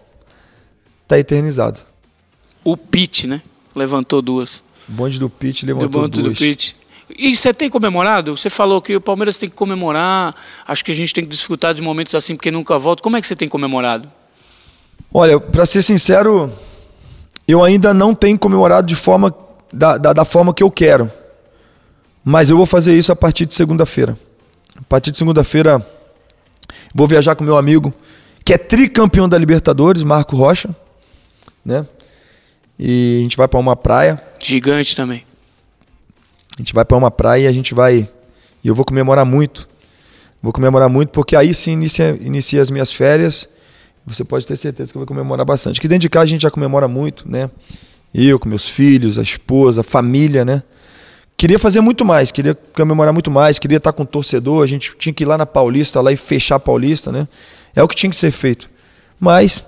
[1.04, 1.82] está eternizado.
[2.64, 3.40] O Pete, né?
[3.76, 4.64] Levantou duas.
[4.90, 6.34] O bonde do Pit levantou do bonde duas.
[6.34, 6.76] do Pit.
[7.16, 8.36] E você tem comemorado?
[8.36, 10.34] Você falou que o Palmeiras tem que comemorar.
[10.68, 13.04] Acho que a gente tem que desfrutar de momentos assim porque nunca volta.
[13.04, 14.12] Como é que você tem comemorado?
[15.14, 16.52] Olha, para ser sincero,
[17.48, 19.32] eu ainda não tenho comemorado de forma
[19.72, 21.12] da, da, da forma que eu quero.
[22.26, 24.18] Mas eu vou fazer isso a partir de segunda-feira.
[24.76, 25.86] A partir de segunda-feira,
[26.94, 27.94] vou viajar com meu amigo,
[28.44, 30.76] que é tricampeão da Libertadores, Marco Rocha,
[31.64, 31.86] né?
[32.78, 34.22] E a gente vai para uma praia.
[34.44, 35.24] Gigante também.
[36.58, 38.10] A gente vai para uma praia e a gente vai.
[38.64, 39.68] E eu vou comemorar muito.
[40.42, 43.48] Vou comemorar muito, porque aí sim inicia, inicia as minhas férias.
[44.06, 45.80] Você pode ter certeza que eu vou comemorar bastante.
[45.80, 47.50] Que dentro de casa a gente já comemora muito, né?
[48.14, 50.62] Eu com meus filhos, a esposa, a família, né?
[51.38, 54.96] Queria fazer muito mais, queria comemorar muito mais, queria estar com o torcedor, a gente
[54.98, 57.28] tinha que ir lá na Paulista lá e fechar a Paulista, né?
[57.76, 58.70] É o que tinha que ser feito.
[59.20, 59.66] Mas,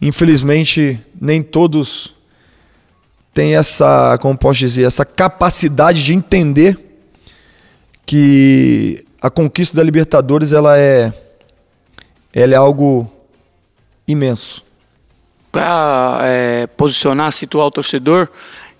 [0.00, 2.14] infelizmente, nem todos
[3.32, 6.78] têm essa, como posso dizer, essa capacidade de entender
[8.06, 11.12] que a conquista da Libertadores ela é,
[12.32, 13.10] ela é algo
[14.06, 14.62] imenso.
[15.50, 18.28] Para é, posicionar, situar o torcedor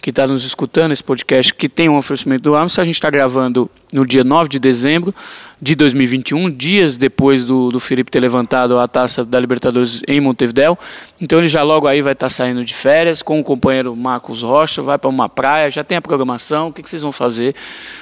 [0.04, 3.08] que está nos escutando, esse podcast que tem um oferecimento do Amstel, a gente está
[3.08, 5.14] gravando no dia 9 de dezembro
[5.62, 10.76] de 2021, dias depois do, do Felipe ter levantado a taça da Libertadores em Montevideo.
[11.20, 14.42] Então ele já logo aí vai estar tá saindo de férias com o companheiro Marcos
[14.42, 17.54] Rocha, vai para uma praia, já tem a programação, o que, que, vocês vão fazer?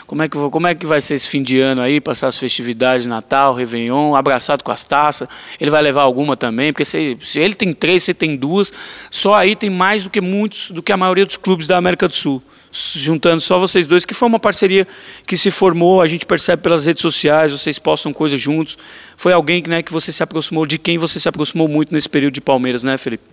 [0.07, 2.39] Como é, que, como é que vai ser esse fim de ano aí, passar as
[2.39, 5.29] festividades, Natal, Réveillon, abraçado com as taças?
[5.61, 8.73] Ele vai levar alguma também, porque se, se ele tem três, você tem duas,
[9.11, 12.09] só aí tem mais do que muitos, do que a maioria dos clubes da América
[12.09, 14.87] do Sul juntando só vocês dois, que foi uma parceria
[15.27, 18.79] que se formou, a gente percebe pelas redes sociais, vocês postam coisas juntos.
[19.17, 22.33] Foi alguém né, que você se aproximou, de quem você se aproximou muito nesse período
[22.33, 23.25] de Palmeiras, né, Felipe?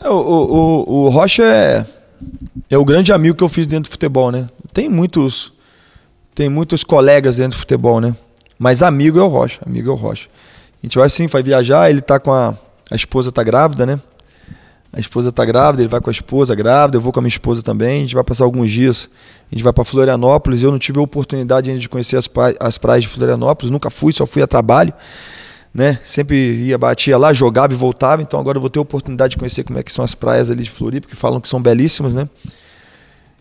[0.00, 1.86] É, o, o, o Rocha é,
[2.68, 4.48] é o grande amigo que eu fiz dentro do futebol, né?
[4.72, 5.52] Tem muitos,
[6.34, 8.14] tem muitos colegas dentro do futebol, né?
[8.58, 10.28] Mas amigo é o Rocha, amigo é o Rocha.
[10.82, 12.54] A gente vai sim, vai viajar, ele tá com a,
[12.90, 13.98] a esposa tá grávida, né?
[14.92, 17.28] A esposa está grávida, ele vai com a esposa grávida, eu vou com a minha
[17.28, 17.98] esposa também.
[17.98, 19.08] A gente vai passar alguns dias.
[19.50, 20.62] A gente vai para Florianópolis.
[20.62, 23.90] Eu não tive a oportunidade ainda de conhecer as, praias, as praias de Florianópolis, nunca
[23.90, 24.92] fui, só fui a trabalho.
[25.74, 25.98] Né?
[26.04, 28.22] Sempre ia, batia lá, jogava e voltava.
[28.22, 30.50] Então agora eu vou ter a oportunidade de conhecer como é que são as praias
[30.50, 32.26] ali de Floripa, que falam que são belíssimas, né?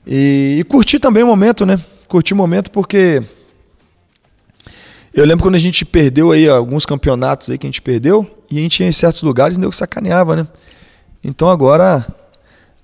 [0.05, 1.79] E, e curtir também o momento, né?
[2.09, 3.23] Curtir o momento porque
[5.13, 8.59] eu lembro quando a gente perdeu aí alguns campeonatos aí que a gente perdeu e
[8.59, 10.47] a gente ia em certos lugares e que sacaneava, né?
[11.27, 12.07] Então agora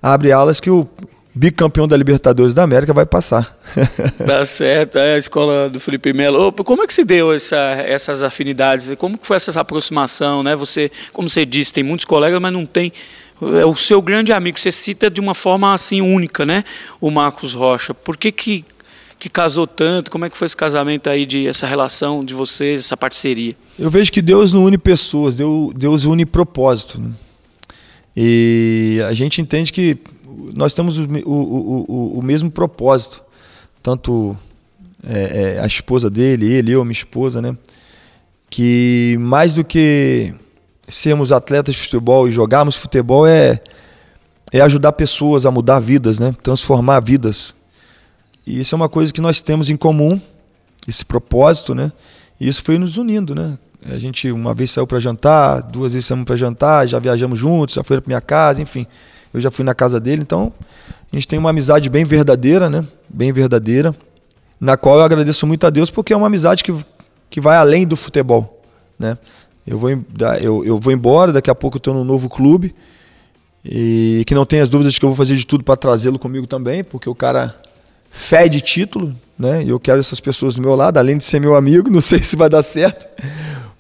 [0.02, 0.86] abre alas que o
[1.34, 3.58] bicampeão da Libertadores da América vai passar.
[4.28, 6.52] tá certo, é a escola do Felipe Melo.
[6.52, 8.94] Como é que se deu essa, essas afinidades?
[8.98, 10.58] Como que foi essa aproximação, né?
[10.58, 12.92] Você, como você disse, tem muitos colegas, mas não tem
[13.58, 14.60] é o seu grande amigo.
[14.60, 16.66] Você cita de uma forma assim única, né?
[17.00, 17.94] O Marcos Rocha.
[17.94, 18.66] Por que que,
[19.18, 20.12] que casou tanto?
[20.12, 23.56] Como é que foi esse casamento aí de essa relação de vocês, essa parceria?
[23.80, 27.02] Eu vejo que Deus não une pessoas, Deus une propósito.
[27.02, 27.10] Né?
[28.16, 29.98] E a gente entende que
[30.54, 33.24] nós temos o, o, o, o mesmo propósito,
[33.82, 34.38] tanto
[35.04, 37.58] é, é, a esposa dele, ele, eu, minha esposa, né?
[38.50, 40.34] Que mais do que
[40.88, 43.60] sermos atletas de futebol e jogarmos futebol é,
[44.52, 46.36] é ajudar pessoas a mudar vidas, né?
[46.44, 47.56] Transformar vidas.
[48.46, 50.20] E isso é uma coisa que nós temos em comum,
[50.88, 51.92] esse propósito, né?
[52.40, 53.58] E isso foi nos unindo, né?
[53.92, 57.76] A gente uma vez saiu para jantar, duas vezes saímos para jantar, já viajamos juntos,
[57.76, 58.88] já foi para minha casa, enfim.
[59.34, 60.54] Eu já fui na casa dele, então
[61.12, 62.86] a gente tem uma amizade bem verdadeira, né?
[63.10, 63.96] Bem verdadeira,
[64.60, 66.74] na qual eu agradeço muito a Deus porque é uma amizade que,
[67.30, 68.62] que vai além do futebol,
[68.98, 69.18] né?
[69.66, 69.90] Eu vou,
[70.42, 72.76] eu, eu vou embora, daqui a pouco eu estou num novo clube
[73.66, 76.46] e que não tenha as dúvidas que eu vou fazer de tudo para trazê-lo comigo
[76.46, 77.56] também, porque o cara
[78.12, 79.64] fede título, né?
[79.64, 82.22] E eu quero essas pessoas do meu lado, além de ser meu amigo, não sei
[82.22, 83.08] se vai dar certo,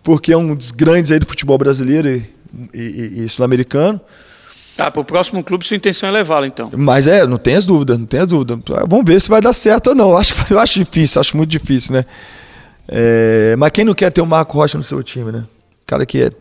[0.04, 2.30] porque é um dos grandes aí do futebol brasileiro e,
[2.74, 4.00] e, e sul-americano.
[4.76, 6.72] Tá, para o próximo clube sua intenção é levá-lo, então.
[6.76, 8.60] Mas é, não tem as dúvidas, não tem as dúvidas.
[8.88, 10.10] Vamos ver se vai dar certo ou não.
[10.12, 12.06] Eu acho, eu acho difícil, acho muito difícil, né?
[12.88, 15.46] É, mas quem não quer ter o Marco Rocha no seu time, né?
[15.86, 16.32] Cara que é,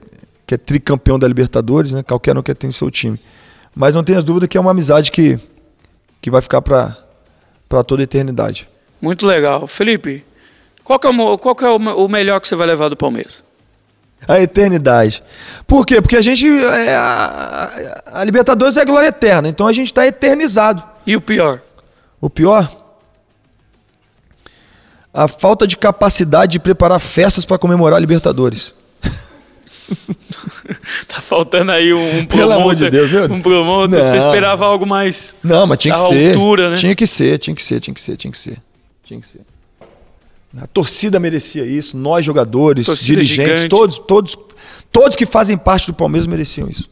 [0.47, 2.03] que é tricampeão da Libertadores, né?
[2.03, 3.21] Qualquer um quer ter no seu time.
[3.75, 5.39] Mas não tem as dúvidas que é uma amizade que,
[6.21, 8.69] que vai ficar para toda a eternidade.
[9.01, 9.67] Muito legal.
[9.67, 10.25] Felipe,
[10.83, 13.45] qual que é, o, qual que é o melhor que você vai levar do Palmeiras?
[14.27, 15.23] A eternidade.
[15.67, 16.01] Por quê?
[16.01, 16.47] Porque a gente.
[16.49, 20.83] É, a, a, Libertadores é glória eterna, então a gente está eternizado.
[21.07, 21.61] E o pior?
[22.21, 22.71] O pior?
[25.13, 28.75] A falta de capacidade de preparar festas para comemorar a Libertadores.
[31.07, 32.89] tá faltando aí um, um Pelo amor de.
[32.89, 33.25] Deus, viu?
[33.25, 34.03] um promoter.
[34.03, 35.35] Você esperava algo mais.
[35.43, 36.29] Não, mas tinha que ser.
[36.29, 36.77] altura, né?
[36.77, 38.59] Tinha que ser, tinha que ser, tinha que ser, tinha que ser.
[39.05, 39.52] Tinha que ser.
[40.59, 43.69] A torcida merecia isso, nós jogadores, Torcida dirigentes, gigante.
[43.71, 44.37] todos, todos,
[44.91, 46.91] todos que fazem parte do Palmeiras mereciam isso.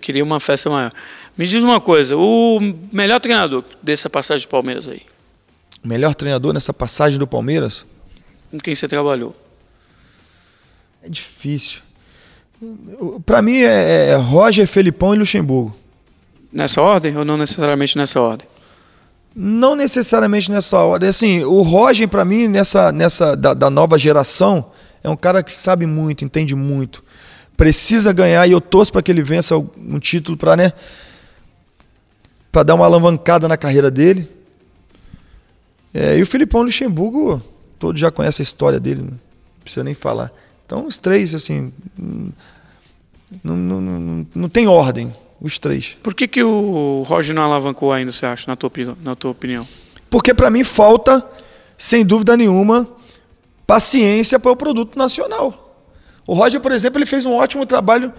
[0.00, 0.92] Queria uma festa maior.
[1.36, 2.60] Me diz uma coisa, o
[2.92, 5.00] melhor treinador dessa passagem de Palmeiras aí,
[5.82, 7.84] O melhor treinador nessa passagem do Palmeiras
[8.50, 9.34] com quem você trabalhou?
[11.02, 11.80] é difícil.
[13.26, 15.76] Para mim é, é Roger, Felipão e Luxemburgo.
[16.52, 18.46] Nessa ordem ou não necessariamente nessa ordem?
[19.34, 21.08] Não necessariamente nessa hora.
[21.08, 24.70] Assim, o Roger, para mim, nessa, nessa da, da nova geração,
[25.02, 27.02] é um cara que sabe muito, entende muito.
[27.56, 30.72] Precisa ganhar e eu torço para que ele vença um título para né,
[32.64, 34.28] dar uma alavancada na carreira dele.
[35.92, 37.42] É, e o Filipão Luxemburgo,
[37.78, 39.18] todos já conhecem a história dele, não
[39.60, 40.32] precisa nem falar.
[40.66, 42.30] Então, os três, assim, hum,
[43.42, 45.12] não, não, não, não tem ordem,
[45.44, 45.98] os três.
[46.02, 48.70] Por que, que o Roger não alavancou ainda, você acha, na tua,
[49.02, 49.66] na tua opinião?
[50.08, 51.24] Porque para mim falta,
[51.76, 52.88] sem dúvida nenhuma,
[53.66, 55.76] paciência para o produto nacional.
[56.26, 58.12] O Roger, por exemplo, ele fez um ótimo trabalho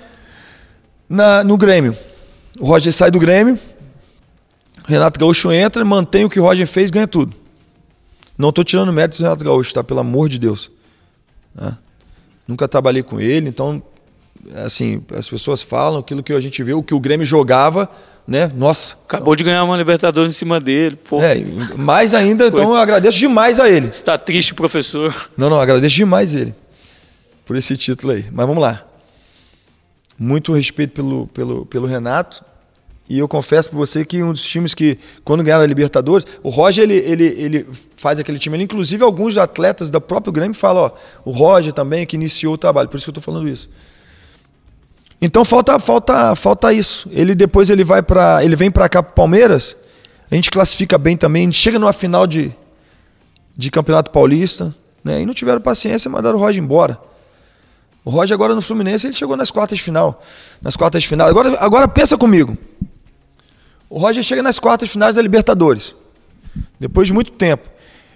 [1.10, 1.98] na- no Grêmio.
[2.60, 3.58] O Roger sai do Grêmio,
[4.88, 7.36] Renato Gaúcho entra, mantém o que o Roger fez, ganha tudo.
[8.38, 9.84] Não estou tirando méritos do Renato Gaúcho, tá?
[9.84, 10.70] Pelo amor de Deus.
[11.56, 11.76] Né?
[12.48, 13.82] Nunca trabalhei com ele, então,
[14.54, 17.90] assim, as pessoas falam aquilo que a gente vê, o que o Grêmio jogava,
[18.28, 18.52] né?
[18.56, 20.96] Nossa, Acabou de ganhar uma Libertadores em cima dele.
[20.96, 21.44] Pô, é,
[21.78, 23.88] mais ainda, então eu agradeço demais a ele.
[23.88, 25.30] está triste, professor.
[25.38, 26.54] Não, não, agradeço demais ele
[27.46, 28.26] por esse título aí.
[28.32, 28.84] Mas vamos lá.
[30.18, 32.44] Muito respeito pelo, pelo, pelo Renato.
[33.08, 36.50] E eu confesso para você que um dos times que, quando ganharam a Libertadores, o
[36.50, 38.58] Roger ele, ele, ele faz aquele time.
[38.58, 40.92] Ele, inclusive, alguns atletas do próprio Grêmio falam: ó,
[41.24, 42.90] o Roger também é que iniciou o trabalho.
[42.90, 43.70] Por isso que eu estou falando isso.
[45.22, 47.10] Então falta, falta, falta isso.
[47.12, 49.76] Ele depois ele vai para, ele vem para cá para Palmeiras.
[50.30, 51.44] A gente classifica bem também.
[51.44, 52.52] A gente chega numa final de,
[53.56, 55.22] de Campeonato Paulista, né?
[55.22, 57.00] E não tiveram paciência, mandaram o Roger embora.
[58.04, 60.22] O Roger agora no Fluminense, ele chegou nas quartas de final.
[60.62, 61.28] Nas quartas de final.
[61.28, 62.56] Agora, agora pensa comigo.
[63.90, 65.96] O Roger chega nas quartas finais da Libertadores.
[66.80, 67.68] Depois de muito tempo.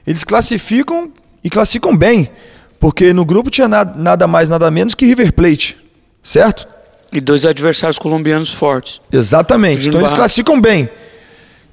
[0.05, 1.11] Eles classificam
[1.43, 2.31] e classificam bem.
[2.79, 5.77] Porque no grupo tinha nada, nada mais, nada menos que River Plate.
[6.23, 6.67] Certo?
[7.11, 9.01] E dois adversários colombianos fortes.
[9.11, 9.87] Exatamente.
[9.87, 10.89] Então eles classificam bem.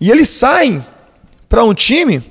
[0.00, 0.84] E eles saem
[1.48, 2.22] para um time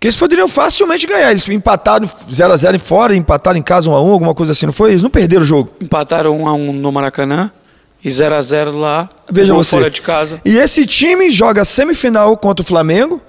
[0.00, 1.30] que eles poderiam facilmente ganhar.
[1.30, 4.50] Eles empataram 0 a 0 em fora, empataram em casa 1 a 1, alguma coisa
[4.50, 4.90] assim, não foi?
[4.90, 5.70] Eles não perderam o jogo.
[5.80, 7.52] Empataram 1 a 1 no Maracanã
[8.04, 9.08] e 0 a 0 lá.
[9.30, 9.76] Veja você.
[9.76, 10.40] fora de casa.
[10.44, 13.20] E esse time joga semifinal contra o Flamengo.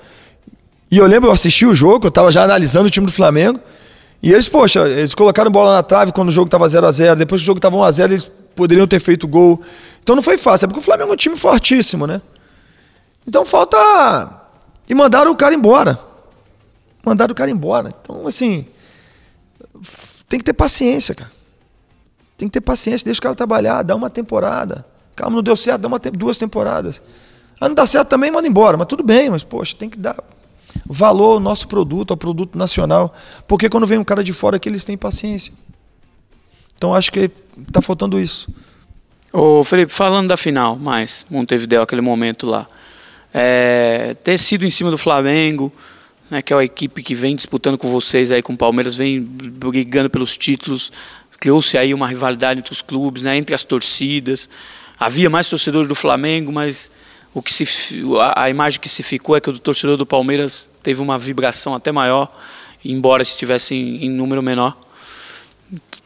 [0.89, 3.59] E eu lembro, eu assisti o jogo, eu estava já analisando o time do Flamengo.
[4.23, 7.17] E eles, poxa, eles colocaram bola na trave quando o jogo estava 0 a 0
[7.17, 9.62] Depois que o jogo estava 1 a 0 eles poderiam ter feito gol.
[10.01, 12.21] Então não foi fácil, é porque o Flamengo é um time fortíssimo, né?
[13.27, 13.77] Então falta.
[14.88, 15.99] E mandaram o cara embora.
[17.05, 17.89] Mandaram o cara embora.
[18.01, 18.65] Então, assim.
[20.29, 21.31] Tem que ter paciência, cara.
[22.38, 24.86] Tem que ter paciência, deixa o cara trabalhar, dá uma temporada.
[25.17, 27.01] Calma, não deu certo, dá uma duas temporadas.
[27.59, 28.77] Ah, não dá certo também, manda embora.
[28.77, 30.15] Mas tudo bem, mas, poxa, tem que dar
[30.88, 33.15] valor ao nosso produto, ao produto nacional.
[33.47, 35.53] Porque quando vem um cara de fora aqui, eles têm paciência.
[36.75, 37.29] Então acho que
[37.71, 38.49] tá faltando isso.
[39.31, 42.67] Ô, Felipe, falando da final, mais, Montevideo, aquele momento lá.
[43.33, 45.73] É, ter sido em cima do Flamengo,
[46.29, 49.21] né, que é uma equipe que vem disputando com vocês aí, com o Palmeiras, vem
[49.21, 50.91] brigando pelos títulos.
[51.39, 54.47] Criou-se aí uma rivalidade entre os clubes, né, entre as torcidas.
[54.99, 56.91] Havia mais torcedores do Flamengo, mas
[57.33, 57.65] o que se,
[58.19, 61.17] a, a imagem que se ficou é que o do torcedor do Palmeiras teve uma
[61.17, 62.31] vibração até maior,
[62.83, 64.77] embora estivesse em, em número menor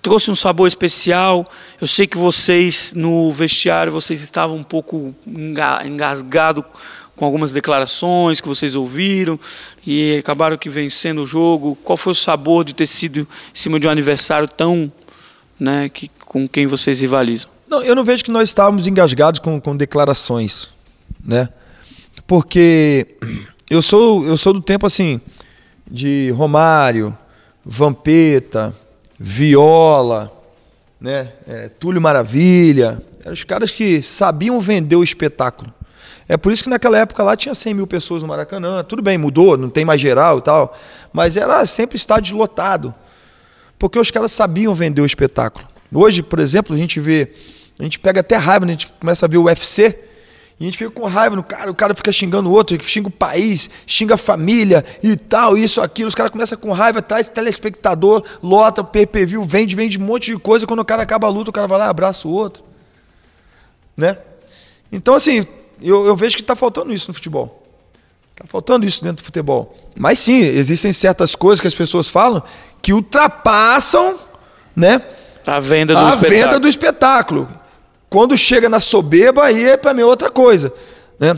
[0.01, 1.45] trouxe um sabor especial.
[1.81, 6.63] Eu sei que vocês no vestiário vocês estavam um pouco enga- engasgado
[7.15, 9.39] com algumas declarações que vocês ouviram
[9.85, 11.77] e acabaram que vencendo o jogo.
[11.83, 14.89] Qual foi o sabor de ter sido em cima de um aniversário tão,
[15.59, 17.49] né, que com quem vocês rivalizam?
[17.67, 20.69] Não, eu não vejo que nós estávamos engasgados com, com declarações,
[21.27, 21.49] né?
[22.25, 23.17] Porque
[23.69, 25.19] eu sou, eu sou do tempo assim
[25.89, 27.15] de Romário,
[27.65, 28.73] Vampeta,
[29.19, 30.33] Viola,
[30.99, 31.33] né?
[31.45, 33.01] É, Túlio Maravilha.
[33.21, 35.73] Eram os caras que sabiam vender o espetáculo.
[36.29, 38.83] É por isso que naquela época lá tinha 100 mil pessoas no Maracanã.
[38.83, 40.77] Tudo bem, mudou, não tem mais geral e tal.
[41.11, 42.93] Mas era sempre estádio lotado.
[43.79, 45.67] Porque os caras sabiam vender o espetáculo.
[45.93, 47.31] Hoje, por exemplo, a gente vê,
[47.79, 48.73] a gente pega até raiva, né?
[48.73, 50.06] a gente começa a ver o UFC
[50.59, 53.07] E a gente fica com raiva no cara, o cara fica xingando o outro, xinga
[53.07, 56.07] o país, xinga a família e tal, isso, aquilo.
[56.07, 60.65] Os caras começam com raiva, traz telespectador, lota, PPV, vende, vende um monte de coisa.
[60.65, 62.63] Quando o cara acaba a luta, o cara vai lá e abraça o outro.
[63.95, 64.17] Né?
[64.91, 65.43] Então, assim,
[65.81, 67.63] eu, eu vejo que está faltando isso no futebol.
[68.31, 69.75] Está faltando isso dentro do futebol.
[69.95, 72.41] Mas sim, existem certas coisas que as pessoas falam
[72.81, 74.17] que ultrapassam
[74.75, 75.01] né,
[75.45, 76.29] a venda do a espetáculo.
[76.29, 77.49] venda do espetáculo.
[78.17, 80.73] Quando chega na soberba, aí é para mim outra coisa.
[81.19, 81.37] Né?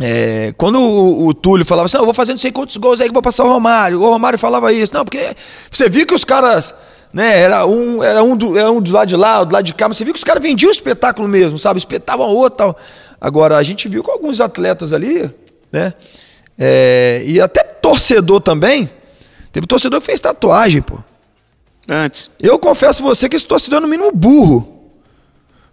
[0.00, 3.08] É, quando o, o, Túlio falava assim, eu vou fazer não sei quantos gols aí
[3.08, 4.00] que vou passar o Romário.
[4.00, 4.94] O Romário falava isso.
[4.94, 5.36] Não, porque
[5.70, 6.74] você viu que os caras,
[7.12, 9.74] né, era um, era um, do, era um do lado de lá, do lado de
[9.74, 11.78] cá, mas você viu que os caras vendiam o espetáculo mesmo, sabe?
[11.78, 12.78] Espetavam o outro tal.
[13.20, 15.30] Agora, a gente viu com alguns atletas ali,
[15.70, 15.92] né?
[16.58, 18.88] É, e até torcedor também.
[19.52, 20.98] Teve torcedor que fez tatuagem, pô.
[21.86, 22.30] Antes.
[22.40, 24.69] Eu confesso pra você que esse torcedor é no mínimo burro.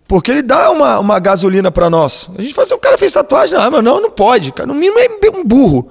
[0.08, 2.30] Porque ele dá uma, uma gasolina para nós.
[2.38, 3.58] A gente fala assim, o cara fez tatuagem.
[3.58, 4.54] Não, não, não pode.
[4.54, 5.89] Cara, no mínimo é um burro.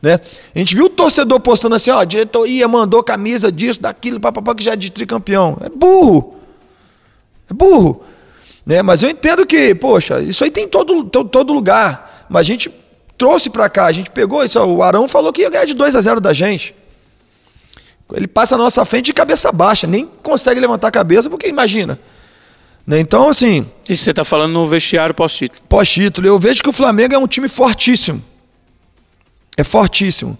[0.00, 0.18] Né?
[0.54, 4.54] A gente viu o torcedor postando assim, ó, a diretoria mandou camisa disso, daquilo, papapá,
[4.54, 5.58] que já é de tricampeão.
[5.60, 6.36] É burro.
[7.50, 8.02] É burro.
[8.64, 8.80] Né?
[8.80, 12.26] Mas eu entendo que, poxa, isso aí tem em todo, todo, todo lugar.
[12.30, 12.72] Mas a gente
[13.18, 14.58] trouxe para cá, a gente pegou isso.
[14.60, 16.74] O Arão falou que ia ganhar de 2 a 0 da gente.
[18.14, 21.98] Ele passa na nossa frente de cabeça baixa, nem consegue levantar a cabeça, porque imagina.
[22.88, 22.98] Né?
[23.00, 23.70] Então, assim.
[23.86, 25.60] Isso você está falando no vestiário pós-título.
[25.68, 26.26] Pós-título.
[26.26, 28.24] Eu vejo que o Flamengo é um time fortíssimo.
[29.58, 30.38] É fortíssimo.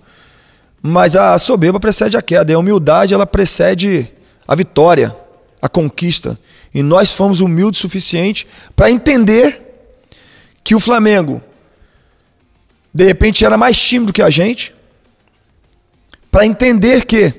[0.81, 2.55] Mas a soberba precede a queda.
[2.55, 4.11] A humildade ela precede
[4.47, 5.15] a vitória,
[5.61, 6.39] a conquista.
[6.73, 9.61] E nós fomos humildes o suficiente para entender
[10.65, 11.43] que o Flamengo,
[12.95, 14.75] de repente, era mais tímido que a gente.
[16.31, 17.35] Para entender que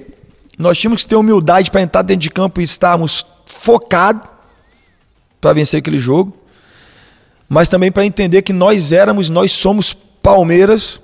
[0.56, 4.39] nós tínhamos que ter humildade para entrar dentro de campo e estarmos focados
[5.40, 6.34] para vencer aquele jogo.
[7.48, 11.00] Mas também para entender que nós éramos, nós somos Palmeiras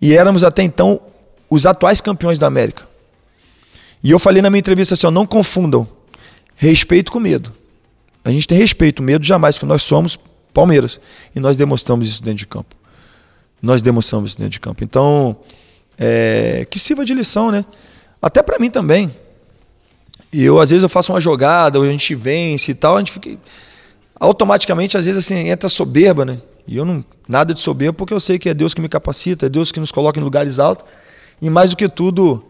[0.00, 1.00] e éramos até então
[1.48, 2.88] os atuais campeões da América.
[4.02, 5.86] E eu falei na minha entrevista assim: ó, não confundam
[6.54, 7.52] respeito com medo.
[8.24, 10.18] A gente tem respeito, medo jamais, porque nós somos
[10.52, 11.00] Palmeiras.
[11.34, 12.76] E nós demonstramos isso dentro de campo.
[13.62, 14.84] Nós demonstramos isso dentro de campo.
[14.84, 15.36] Então,
[15.98, 17.64] é, que sirva de lição, né?
[18.20, 19.10] Até para mim também.
[20.32, 23.12] E eu, às vezes, eu faço uma jogada, a gente vence e tal, a gente
[23.12, 23.36] fica.
[24.20, 26.38] Automaticamente, às vezes, assim, entra soberba, né?
[26.68, 27.02] E eu não.
[27.26, 29.80] Nada de soberba, porque eu sei que é Deus que me capacita, é Deus que
[29.80, 30.84] nos coloca em lugares altos.
[31.40, 32.44] E mais do que tudo,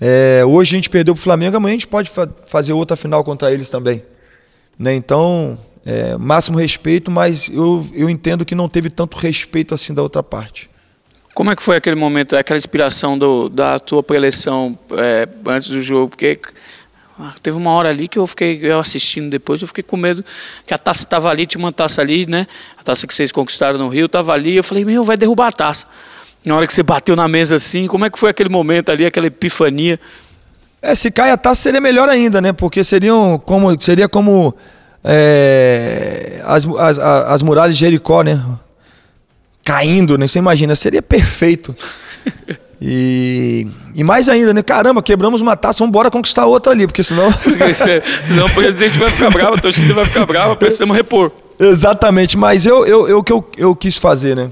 [0.00, 3.24] é, hoje a gente perdeu pro Flamengo, amanhã a gente pode fa fazer outra final
[3.24, 4.02] contra eles também.
[4.78, 4.94] Né?
[4.94, 10.02] Então, é, máximo respeito, mas eu, eu entendo que não teve tanto respeito assim da
[10.02, 10.68] outra parte.
[11.34, 15.80] Como é que foi aquele momento, aquela inspiração do, da tua preleção é, antes do
[15.80, 16.10] jogo?
[16.10, 16.38] Porque
[17.42, 20.24] teve uma hora ali que eu fiquei eu assistindo depois, eu fiquei com medo
[20.66, 22.46] que a taça estava ali, tinha uma taça ali, né?
[22.78, 24.56] A taça que vocês conquistaram no Rio estava ali.
[24.56, 25.86] Eu falei, meu, vai derrubar a taça.
[26.46, 29.04] Na hora que você bateu na mesa assim, como é que foi aquele momento ali,
[29.04, 29.98] aquela epifania?
[30.80, 32.52] É, se cai a taça seria melhor ainda, né?
[32.52, 34.54] Porque seriam como, seria como
[35.02, 38.42] é, as, as, as muralhas de Jericó, né?
[39.68, 40.26] caindo, né?
[40.26, 41.76] Você imagina, seria perfeito.
[42.80, 44.62] E, e mais ainda, né?
[44.62, 47.28] Caramba, quebramos uma taça, vamos embora conquistar outra ali, porque senão.
[48.26, 51.32] Senão o presidente vai ficar bravo, a torcida vai ficar brava, precisamos repor.
[51.58, 54.50] Exatamente, mas eu, eu, eu, que eu, eu quis fazer, né?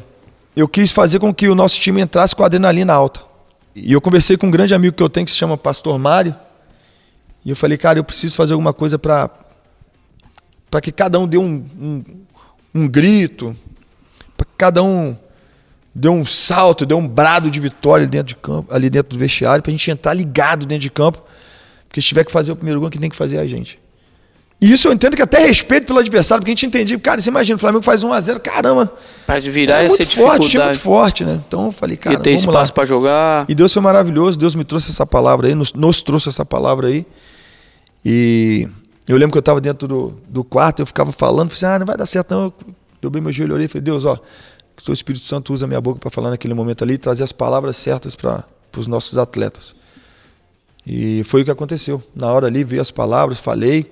[0.57, 3.21] Eu quis fazer com que o nosso time entrasse com a adrenalina alta.
[3.75, 6.35] E eu conversei com um grande amigo que eu tenho que se chama Pastor Mário.
[7.45, 9.31] E eu falei, cara, eu preciso fazer alguma coisa para
[10.69, 12.05] para que cada um dê um, um,
[12.75, 13.57] um grito,
[14.59, 15.17] cada um
[15.98, 19.62] deu um salto, deu um brado de vitória dentro de campo, ali dentro do vestiário,
[19.62, 21.22] pra gente entrar ligado dentro de campo.
[21.88, 23.80] Porque se tiver que fazer o primeiro gol, que tem que fazer a gente.
[24.61, 27.30] E isso eu entendo que até respeito pelo adversário, porque a gente entendia, cara, você
[27.30, 28.92] imagina, o Flamengo faz 1 a 0 caramba.
[29.26, 31.40] Pode virar é muito forte, muito forte, né?
[31.46, 33.46] Então eu falei, cara, e tem espaço para jogar.
[33.48, 36.88] E Deus foi maravilhoso, Deus me trouxe essa palavra aí, nos, nos trouxe essa palavra
[36.88, 37.06] aí.
[38.04, 38.68] E
[39.09, 41.78] eu lembro que eu estava dentro do, do quarto, eu ficava falando, falei assim, ah,
[41.78, 42.52] não vai dar certo não,
[43.00, 44.18] Dobrei meu joelho, e falei, Deus, ó,
[44.77, 47.25] que o Espírito Santo usa a minha boca para falar naquele momento ali e trazer
[47.25, 48.45] as palavras certas para
[48.77, 49.75] os nossos atletas.
[50.87, 52.03] E foi o que aconteceu.
[52.15, 53.91] Na hora ali veio as palavras, falei,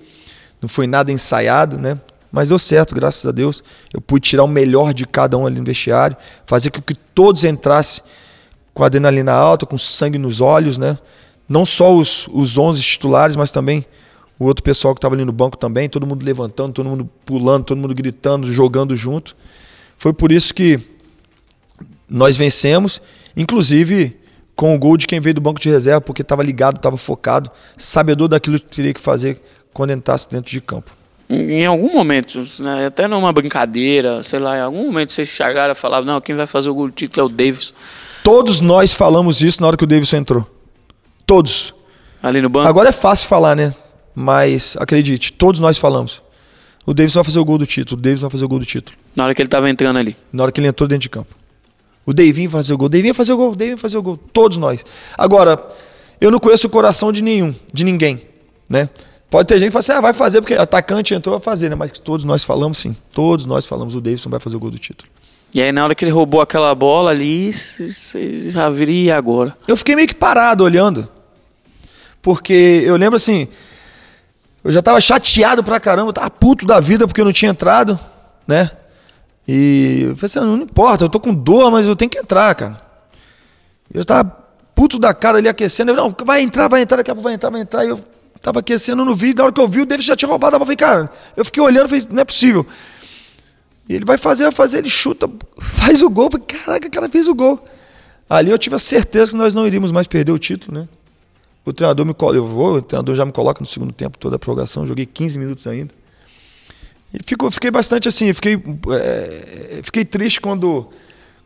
[0.60, 1.98] não foi nada ensaiado, né?
[2.30, 3.62] Mas deu certo, graças a Deus.
[3.92, 6.16] Eu pude tirar o melhor de cada um ali no vestiário,
[6.46, 8.04] fazer com que todos entrassem
[8.72, 10.98] com adrenalina alta, com sangue nos olhos, né?
[11.48, 13.86] Não só os, os 11 titulares, mas também
[14.38, 17.64] o outro pessoal que estava ali no banco também, todo mundo levantando, todo mundo pulando,
[17.64, 19.36] todo mundo gritando, jogando junto.
[19.96, 20.80] Foi por isso que
[22.08, 23.00] nós vencemos,
[23.36, 24.16] inclusive
[24.54, 27.50] com o gol de quem veio do banco de reserva, porque estava ligado, estava focado,
[27.76, 29.40] sabedor daquilo que teria que fazer
[29.72, 30.92] quando entrasse dentro de campo.
[31.28, 35.74] Em algum momento, né, até numa brincadeira, sei lá, em algum momento vocês chegaram e
[35.74, 37.74] falavam, não, quem vai fazer o gol do título é o Davis.
[38.22, 40.48] Todos nós falamos isso na hora que o Davidson entrou.
[41.26, 41.74] Todos.
[42.22, 42.68] Ali no banco?
[42.68, 43.72] Agora é fácil falar, né?
[44.14, 46.22] Mas acredite, todos nós falamos.
[46.86, 48.66] O Davidson vai fazer o gol do título, o Davidson vai fazer o gol do
[48.66, 48.96] título.
[49.16, 50.16] Na hora que ele estava entrando ali.
[50.32, 51.34] Na hora que ele entrou dentro de campo.
[52.06, 53.82] O Davinho vai fazer o gol, o Davinho vai fazer o gol, o Davinho vai
[53.82, 54.18] fazer o gol.
[54.32, 54.84] Todos nós.
[55.16, 55.64] Agora,
[56.20, 58.20] eu não conheço o coração de nenhum, de ninguém,
[58.68, 58.88] né?
[59.30, 61.74] Pode ter gente que fala assim, ah, vai fazer porque atacante entrou, vai fazer, né?
[61.74, 62.94] Mas todos nós falamos sim.
[63.12, 65.10] Todos nós falamos, o Davidson vai fazer o gol do título.
[65.52, 69.56] E aí, na hora que ele roubou aquela bola ali, você já viria agora.
[69.66, 71.08] Eu fiquei meio que parado olhando.
[72.20, 73.48] Porque eu lembro assim,
[74.64, 78.00] eu já tava chateado pra caramba, tava puto da vida porque eu não tinha entrado,
[78.48, 78.70] né?
[79.46, 82.54] E eu falei assim, não, importa, eu tô com dor, mas eu tenho que entrar,
[82.54, 82.80] cara.
[83.92, 84.24] Eu tava
[84.74, 87.34] puto da cara ali aquecendo, eu, não, vai entrar, vai entrar, daqui a pouco vai
[87.34, 87.84] entrar, vai entrar.
[87.84, 88.00] E eu
[88.40, 90.60] tava aquecendo no vídeo, na hora que eu vi, o David já tinha roubado, eu
[90.60, 92.66] falei, cara, eu fiquei olhando, falei, não é possível.
[93.86, 95.28] E ele vai fazer, vai fazer, ele chuta,
[95.60, 97.62] faz o gol, falei, caraca, o cara fez o gol.
[98.30, 100.88] Ali eu tive a certeza que nós não iríamos mais perder o título, né?
[101.64, 104.38] O treinador me eu vou, o treinador já me coloca no segundo tempo toda a
[104.38, 105.94] prorrogação, joguei 15 minutos ainda.
[107.12, 110.88] E fico, fiquei bastante assim, fiquei, é, fiquei triste quando,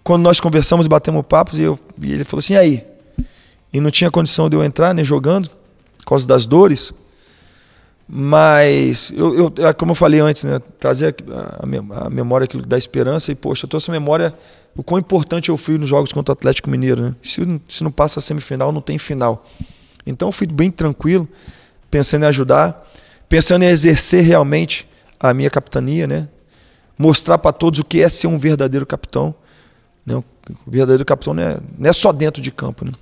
[0.02, 2.86] quando nós conversamos e batemos papos e, eu, e ele falou assim, e aí?
[3.72, 5.50] E não tinha condição de eu entrar, nem jogando,
[5.98, 6.92] por causa das dores.
[8.08, 13.30] Mas, eu, eu, é como eu falei antes, né, trazer a, a memória da esperança
[13.30, 14.34] e, poxa, eu trouxe a memória
[14.74, 17.02] o quão importante eu fui nos jogos contra o Atlético Mineiro.
[17.02, 17.14] Né?
[17.22, 19.44] Se, se não passa a semifinal, não tem final.
[20.08, 21.28] Então fui bem tranquilo,
[21.90, 22.88] pensando em ajudar,
[23.28, 24.88] pensando em exercer realmente
[25.20, 26.28] a minha capitania, né?
[26.98, 29.34] Mostrar para todos o que é ser um verdadeiro capitão.
[30.04, 30.16] Né?
[30.16, 30.24] O
[30.66, 32.92] verdadeiro capitão não é, não é só dentro de campo, né?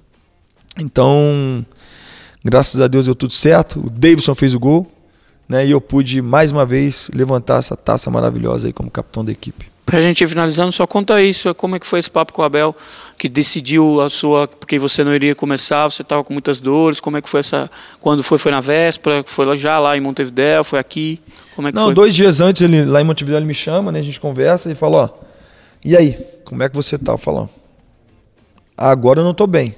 [0.79, 1.65] Então,
[2.45, 3.81] graças a Deus deu tudo certo.
[3.81, 4.91] O Davidson fez o gol,
[5.49, 5.67] né?
[5.67, 9.67] E eu pude mais uma vez levantar essa taça maravilhosa aí como capitão da equipe.
[9.85, 12.45] Pra gente ir finalizando, só conta isso, como é que foi esse papo com o
[12.45, 12.75] Abel,
[13.17, 17.17] que decidiu a sua, porque você não iria começar, você estava com muitas dores, como
[17.17, 17.71] é que foi essa,
[18.01, 21.21] quando foi, foi na véspera, foi já lá em Montevidéu, foi aqui,
[21.55, 21.95] como é que não, foi?
[21.95, 24.75] dois dias antes, ele, lá em Montevidéu ele me chama, né, a gente conversa e
[24.75, 25.09] fala, ó,
[25.85, 27.13] e aí, como é que você tá?
[27.13, 27.49] Eu falo,
[28.77, 29.77] agora eu não estou bem,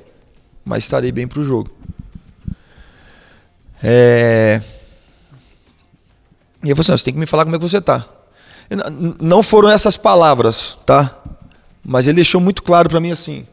[0.64, 1.70] mas estarei bem para o jogo.
[3.82, 4.62] É...
[6.62, 8.04] E eu falei assim, você tem que me falar como é que você tá.
[9.20, 11.16] Não foram essas palavras, tá?
[11.84, 13.46] Mas ele deixou muito claro para mim assim: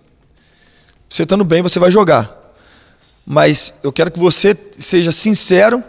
[1.10, 2.44] você estando bem, você vai jogar.
[3.26, 5.84] Mas eu quero que você seja sincero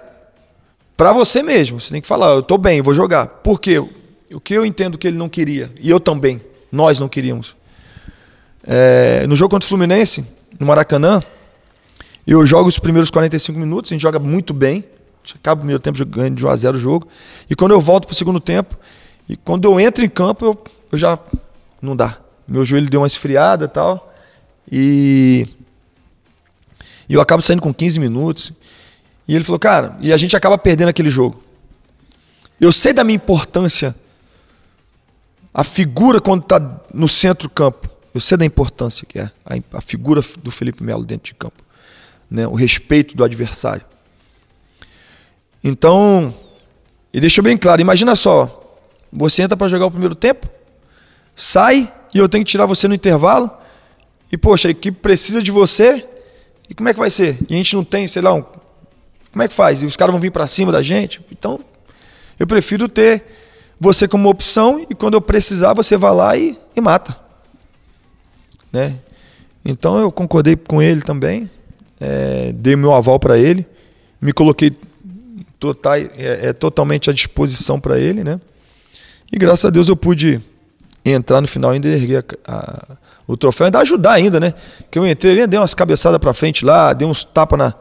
[0.96, 1.80] para você mesmo.
[1.80, 3.26] Você tem que falar: eu estou bem, vou jogar.
[3.26, 3.78] Por quê?
[3.78, 6.40] O que eu entendo que ele não queria, e eu também,
[6.70, 7.56] nós não queríamos.
[8.64, 10.24] É, no jogo contra o Fluminense,
[10.58, 11.22] no Maracanã,
[12.26, 14.84] eu jogo os primeiros 45 minutos, a gente joga muito bem.
[15.34, 17.08] Acaba o primeiro tempo ganhando de 1 a 0 o jogo.
[17.50, 18.76] E quando eu volto para o segundo tempo,
[19.28, 21.18] e quando eu entro em campo, eu, eu já.
[21.82, 22.18] Não dá.
[22.46, 24.14] Meu joelho deu uma esfriada e tal.
[24.70, 25.46] E.
[27.08, 28.52] E eu acabo saindo com 15 minutos.
[29.28, 31.42] E ele falou, cara, e a gente acaba perdendo aquele jogo.
[32.60, 33.94] Eu sei da minha importância.
[35.52, 37.88] A figura quando está no centro do campo.
[38.14, 41.62] Eu sei da importância que é a, a figura do Felipe Melo dentro de campo.
[42.30, 42.46] Né?
[42.46, 43.84] O respeito do adversário.
[45.66, 46.32] Então,
[47.12, 47.80] ele deixou bem claro.
[47.80, 48.78] Imagina só,
[49.12, 50.48] você entra para jogar o primeiro tempo,
[51.34, 53.50] sai e eu tenho que tirar você no intervalo.
[54.30, 56.06] E, poxa, a equipe precisa de você.
[56.70, 57.38] E como é que vai ser?
[57.50, 58.42] E a gente não tem, sei lá, um...
[58.42, 59.82] como é que faz?
[59.82, 61.20] E os caras vão vir para cima da gente?
[61.32, 61.58] Então,
[62.38, 63.24] eu prefiro ter
[63.80, 67.18] você como opção e quando eu precisar, você vai lá e, e mata.
[68.72, 68.94] Né?
[69.64, 71.50] Então, eu concordei com ele também.
[72.00, 73.66] É, dei meu aval para ele.
[74.20, 74.70] Me coloquei
[75.58, 78.40] total, é, é, totalmente à disposição para ele, né?
[79.32, 80.40] E graças a Deus eu pude
[81.04, 82.96] entrar no final ainda e erguer a, a,
[83.26, 84.54] o troféu, ainda ajudar ainda, né?
[84.90, 87.74] Que eu entrei dei umas cabeçadas para frente lá, dei uns tapas na,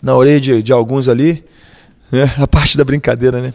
[0.00, 1.44] na orelha de, de alguns ali,
[2.10, 2.32] né?
[2.38, 3.54] a parte da brincadeira, né?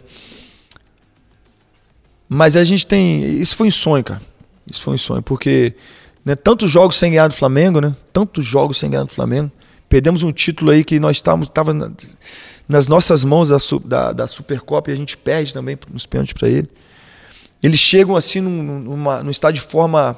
[2.28, 3.24] Mas a gente tem.
[3.40, 4.20] Isso foi um sonho, cara.
[4.70, 5.74] Isso foi um sonho, porque
[6.24, 7.96] né, tantos jogos sem ganhar do Flamengo, né?
[8.12, 9.50] Tantos jogos sem ganhar do Flamengo.
[9.88, 11.72] Perdemos um título aí que nós estávamos tava
[12.68, 16.48] nas nossas mãos da, da, da Supercopa e a gente perde também nos pênaltis para
[16.48, 16.68] ele.
[17.62, 20.16] Eles chegam assim num, numa, num estado de forma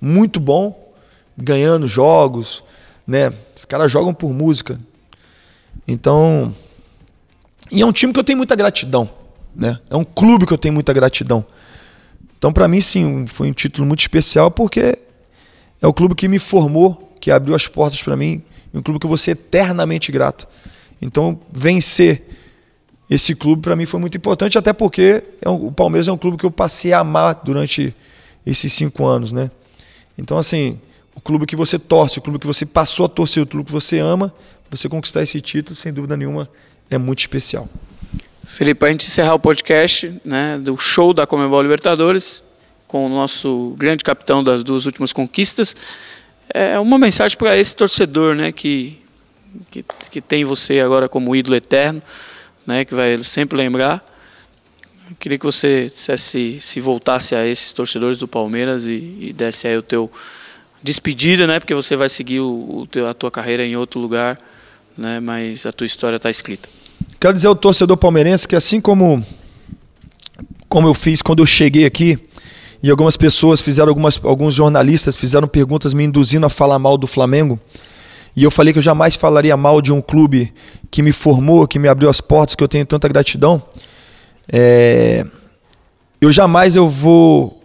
[0.00, 0.92] muito bom,
[1.36, 2.62] ganhando jogos,
[3.06, 3.32] né?
[3.56, 4.78] Os caras jogam por música.
[5.86, 6.54] Então,
[7.70, 9.10] e é um time que eu tenho muita gratidão,
[9.54, 9.78] né?
[9.90, 11.44] É um clube que eu tenho muita gratidão.
[12.38, 14.98] Então, para mim, sim, foi um título muito especial porque
[15.82, 19.00] é o clube que me formou, que abriu as portas para mim, e um clube
[19.00, 20.46] que eu vou ser eternamente grato.
[21.04, 22.22] Então, vencer
[23.10, 26.16] esse clube para mim foi muito importante, até porque é um, o Palmeiras é um
[26.16, 27.94] clube que eu passei a amar durante
[28.46, 29.50] esses cinco anos, né?
[30.16, 30.80] Então, assim,
[31.14, 33.72] o clube que você torce, o clube que você passou a torcer, o clube que
[33.72, 34.32] você ama,
[34.70, 36.48] você conquistar esse título, sem dúvida nenhuma,
[36.90, 37.68] é muito especial.
[38.42, 42.42] Felipe, para a gente encerrar o podcast né, do show da Comebol Libertadores,
[42.88, 45.76] com o nosso grande capitão das duas últimas conquistas,
[46.48, 48.98] é uma mensagem para esse torcedor né, que,
[49.70, 52.02] que, que tem você agora como ídolo eterno,
[52.66, 54.04] né, que vai sempre lembrar.
[55.10, 59.68] Eu queria que você dissesse, se voltasse a esses torcedores do Palmeiras e, e desse
[59.68, 60.10] aí o teu
[60.82, 64.38] despedida, né, porque você vai seguir o, o teu, a tua carreira em outro lugar,
[64.96, 66.68] né, mas a tua história está escrita.
[67.18, 69.24] Quero dizer ao torcedor palmeirense que assim como
[70.68, 72.18] como eu fiz quando eu cheguei aqui,
[72.82, 77.06] e algumas pessoas fizeram algumas alguns jornalistas fizeram perguntas me induzindo a falar mal do
[77.06, 77.58] Flamengo,
[78.36, 80.52] e eu falei que eu jamais falaria mal de um clube
[80.90, 83.62] que me formou, que me abriu as portas, que eu tenho tanta gratidão.
[84.52, 85.24] É...
[86.20, 87.62] Eu jamais eu vou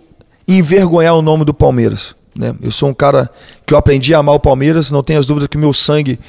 [0.48, 2.16] envergonhar o nome do Palmeiras.
[2.36, 2.54] Né?
[2.62, 3.30] Eu sou um cara
[3.66, 6.20] que eu aprendi a amar o Palmeiras, não tenho as dúvidas que meu sangue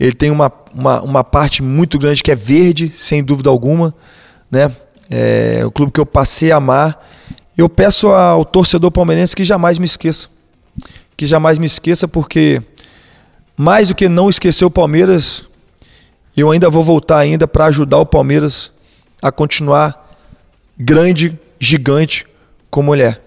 [0.00, 3.94] ele tem uma, uma, uma parte muito grande que é verde, sem dúvida alguma.
[4.50, 4.72] Né?
[5.10, 7.06] É o clube que eu passei a amar.
[7.56, 10.28] Eu peço ao torcedor palmeirense que jamais me esqueça.
[11.18, 12.62] Que jamais me esqueça, porque
[13.60, 15.44] mais do que não esquecer o Palmeiras,
[16.34, 18.72] eu ainda vou voltar ainda para ajudar o Palmeiras
[19.20, 20.16] a continuar
[20.78, 22.26] grande, gigante
[22.70, 23.20] como ele é.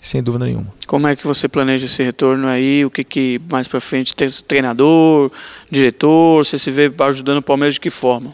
[0.00, 0.72] Sem dúvida nenhuma.
[0.86, 2.84] Como é que você planeja esse retorno aí?
[2.84, 5.32] O que, que mais para frente tem treinador,
[5.68, 6.44] diretor?
[6.44, 8.32] Você se vê ajudando o Palmeiras de que forma?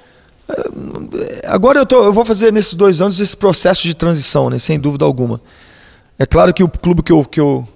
[0.51, 4.59] É, agora eu, tô, eu vou fazer nesses dois anos esse processo de transição, né?
[4.59, 5.41] sem dúvida alguma.
[6.19, 7.67] É claro que o clube que eu, que eu,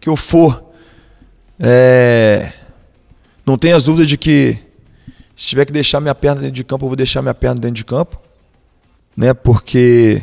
[0.00, 0.60] que eu for,
[1.60, 2.50] é,
[3.46, 4.58] não tenho as dúvidas de que
[5.36, 7.76] se tiver que deixar minha perna dentro de campo, eu vou deixar minha perna dentro
[7.76, 8.20] de campo,
[9.16, 9.32] né?
[9.32, 10.22] Porque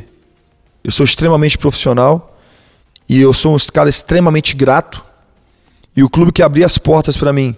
[0.83, 2.37] eu sou extremamente profissional
[3.07, 5.03] e eu sou um cara extremamente grato.
[5.95, 7.55] E o clube que abriu as portas para mim,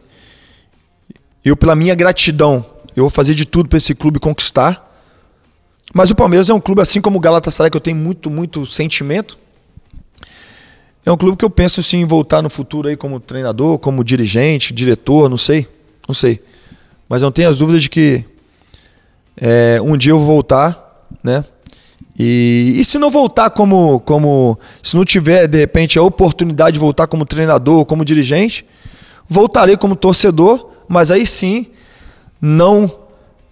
[1.43, 2.63] eu pela minha gratidão,
[2.95, 4.84] eu vou fazer de tudo para esse clube conquistar.
[5.93, 8.66] Mas o Palmeiras é um clube assim como o Galatasaray que eu tenho muito, muito
[8.66, 9.39] sentimento.
[11.06, 14.03] É um clube que eu penso sim em voltar no futuro aí como treinador, como
[14.03, 15.68] dirigente, diretor, não sei,
[16.08, 16.41] não sei.
[17.08, 18.26] Mas não tenho as dúvidas de que
[19.38, 21.45] é, um dia eu vou voltar, né?
[22.18, 24.58] E, e se não voltar como, como.
[24.82, 28.66] Se não tiver, de repente, a oportunidade de voltar como treinador, como dirigente,
[29.28, 31.68] voltarei como torcedor, mas aí sim,
[32.41, 32.89] não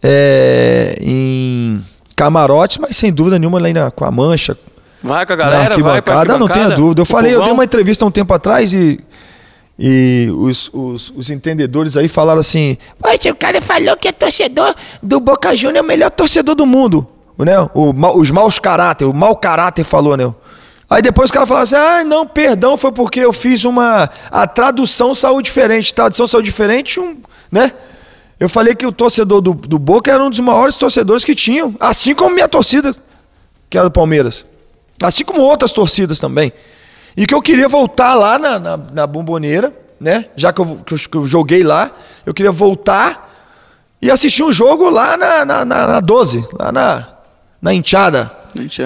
[0.01, 1.83] é, em
[2.15, 4.57] camarote, mas sem dúvida nenhuma lá na, com a mancha,
[5.03, 6.39] Vai com a galera, vai pra arquibancada.
[6.39, 7.01] Não tenha dúvida.
[7.01, 8.97] Eu falei, eu dei uma entrevista um tempo atrás e,
[9.77, 12.77] e os, os, os entendedores aí falaram assim:
[13.29, 17.05] o cara falou que é torcedor do Boca Juniors, é o melhor torcedor do mundo.
[17.37, 17.59] Né?
[17.73, 20.33] O, os maus caráter, o mau caráter falou, né?
[20.89, 24.09] Aí depois o cara falou assim: ah, não, perdão, foi porque eu fiz uma.
[24.31, 25.93] A tradução saiu diferente.
[25.93, 27.17] Tradução saiu diferente, um,
[27.51, 27.73] né?
[28.39, 31.75] Eu falei que o torcedor do, do Boca era um dos maiores torcedores que tinham,
[31.79, 32.93] assim como minha torcida,
[33.69, 34.45] que era do Palmeiras.
[35.07, 36.51] Assim como outras torcidas também.
[37.15, 40.25] E que eu queria voltar lá na, na, na bomboneira, né?
[40.35, 41.91] Já que eu, que eu, joguei lá,
[42.25, 43.31] eu queria voltar
[44.01, 47.07] e assistir um jogo lá na, na, na, na 12, lá na,
[47.61, 48.31] na enteada.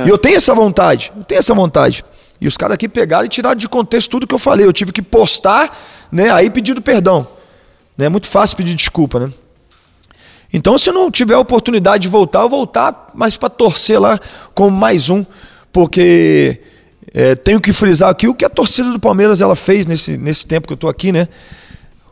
[0.05, 2.03] E eu tenho essa vontade, eu tenho essa vontade.
[2.39, 4.65] E os caras aqui pegaram e tiraram de contexto tudo que eu falei.
[4.65, 5.75] Eu tive que postar,
[6.11, 6.29] né?
[6.29, 7.27] Aí pedindo perdão.
[7.97, 8.05] Né?
[8.05, 9.33] É muito fácil pedir desculpa, né?
[10.53, 14.19] Então, se não tiver oportunidade de voltar, eu voltar, mas para torcer lá
[14.53, 15.25] como mais um
[15.71, 16.61] porque
[17.13, 20.45] é, tenho que frisar aqui o que a torcida do Palmeiras ela fez nesse, nesse
[20.45, 21.27] tempo que eu estou aqui, né?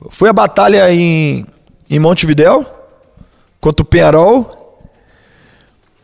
[0.09, 1.45] Foi a batalha em,
[1.89, 2.65] em Montevidéu
[3.59, 4.81] contra o Penharol.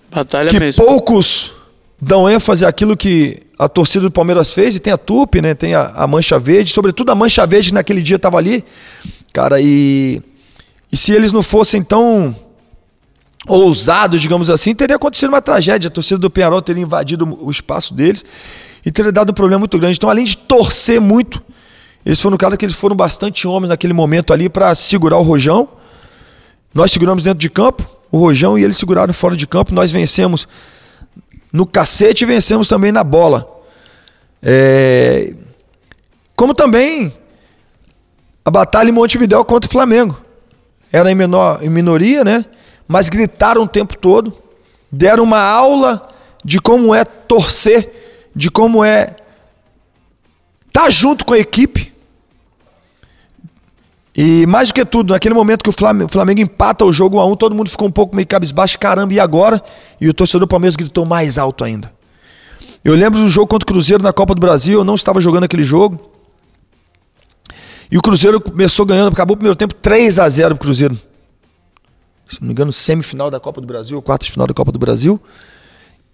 [0.09, 0.83] Batalha que mesmo.
[0.83, 1.53] poucos
[2.01, 5.53] dão ênfase àquilo que a torcida do Palmeiras fez, e tem a Tupi, né?
[5.53, 8.65] Tem a, a Mancha Verde, sobretudo a Mancha Verde que naquele dia estava ali.
[9.31, 10.19] Cara, e,
[10.91, 12.35] e se eles não fossem tão
[13.47, 15.87] ousado, digamos assim, teria acontecido uma tragédia.
[15.87, 18.23] A torcida do Penharol teria invadido o espaço deles
[18.85, 19.97] e teria dado um problema muito grande.
[19.97, 21.41] Então, além de torcer muito,
[22.05, 25.23] eles foram no caso que eles foram bastante homens naquele momento ali para segurar o
[25.23, 25.67] Rojão.
[26.73, 29.73] Nós seguramos dentro de campo o Rojão e eles seguraram fora de campo.
[29.73, 30.47] Nós vencemos
[31.51, 33.47] no cacete e vencemos também na bola.
[34.41, 35.33] É...
[36.35, 37.13] Como também
[38.43, 40.19] a batalha em Montevidéu contra o Flamengo.
[40.91, 42.45] Era em, menor, em minoria, né?
[42.91, 44.33] Mas gritaram o tempo todo,
[44.91, 46.09] deram uma aula
[46.43, 49.15] de como é torcer, de como é
[50.67, 51.93] estar tá junto com a equipe.
[54.13, 57.25] E mais do que tudo, naquele momento que o Flamengo, empata o jogo 1 a
[57.27, 59.63] 1 todo mundo ficou um pouco meio cabisbaixo, caramba, e agora?
[60.01, 61.93] E o torcedor do Palmeiras gritou mais alto ainda.
[62.83, 65.45] Eu lembro do jogo contra o Cruzeiro na Copa do Brasil, eu não estava jogando
[65.45, 66.11] aquele jogo.
[67.89, 70.99] E o Cruzeiro começou ganhando, acabou o primeiro tempo 3 a 0 pro Cruzeiro.
[72.31, 74.79] Se não me engano, semifinal da Copa do Brasil, quarta de final da Copa do
[74.79, 75.21] Brasil.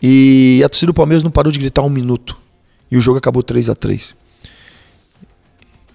[0.01, 2.35] E a torcida do Palmeiras não parou de gritar um minuto.
[2.89, 4.15] E o jogo acabou 3 a 3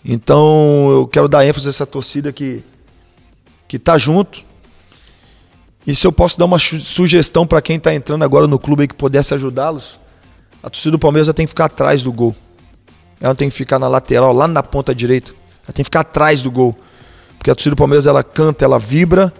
[0.04, 2.62] Então eu quero dar ênfase a essa torcida que,
[3.66, 4.44] que tá junto.
[5.84, 8.94] E se eu posso dar uma sugestão para quem está entrando agora no clube que
[8.94, 9.98] pudesse ajudá-los,
[10.62, 12.36] a torcida do Palmeiras tem que ficar atrás do gol.
[13.20, 15.32] Ela tem que ficar na lateral, lá na ponta direita.
[15.64, 16.78] Ela tem que ficar atrás do gol.
[17.38, 19.32] Porque a torcida do Palmeiras ela canta, ela vibra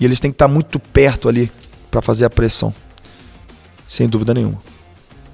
[0.00, 1.50] e eles têm que estar muito perto ali
[1.90, 2.74] para fazer a pressão.
[3.86, 4.60] Sem dúvida nenhuma.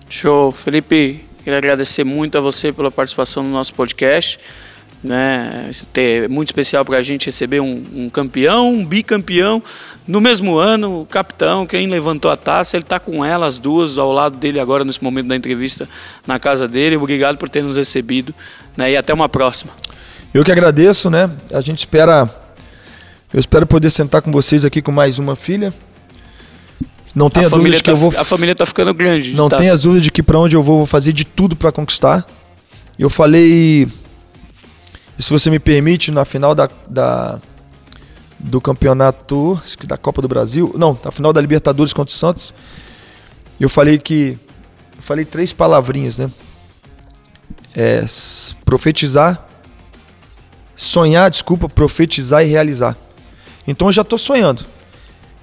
[0.09, 0.53] Show.
[0.53, 4.39] Felipe, queria agradecer muito a você pela participação no nosso podcast.
[5.03, 5.71] Né?
[5.95, 9.63] É muito especial para a gente receber um, um, campeão, um bicampeão
[10.07, 13.97] no mesmo ano, o capitão, quem levantou a taça, ele está com ela, as duas,
[13.97, 15.89] ao lado dele agora nesse momento da entrevista
[16.27, 16.97] na casa dele.
[16.97, 18.35] Obrigado por ter nos recebido
[18.77, 18.93] né?
[18.93, 19.73] e até uma próxima.
[20.35, 21.31] Eu que agradeço, né?
[21.53, 22.40] A gente espera.
[23.33, 25.73] Eu espero poder sentar com vocês aqui com mais uma filha.
[27.15, 28.13] Não tenha dúvida de que tá, eu vou.
[28.17, 29.35] A família tá ficando grande.
[29.35, 29.57] Não tá.
[29.57, 32.27] tenha dúvida de que para onde eu vou, vou fazer de tudo para conquistar.
[32.99, 33.89] Eu falei.
[35.19, 37.39] Se você me permite, na final da, da
[38.39, 42.17] do campeonato acho que da Copa do Brasil, não, na final da Libertadores contra o
[42.17, 42.55] Santos,
[43.59, 44.39] eu falei que
[44.97, 46.31] eu falei três palavrinhas, né?
[47.75, 48.05] é,
[48.65, 49.47] profetizar,
[50.77, 52.97] sonhar, desculpa, profetizar e realizar.
[53.67, 54.65] Então eu já estou sonhando.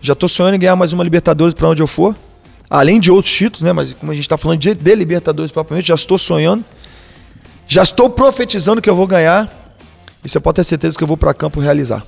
[0.01, 2.15] Já estou sonhando em ganhar mais uma Libertadores para onde eu for.
[2.69, 3.73] Além de outros títulos, né?
[3.73, 6.63] Mas como a gente está falando de, de Libertadores propriamente, já estou sonhando.
[7.67, 9.49] Já estou profetizando que eu vou ganhar.
[10.23, 12.05] E você pode ter certeza que eu vou para campo realizar.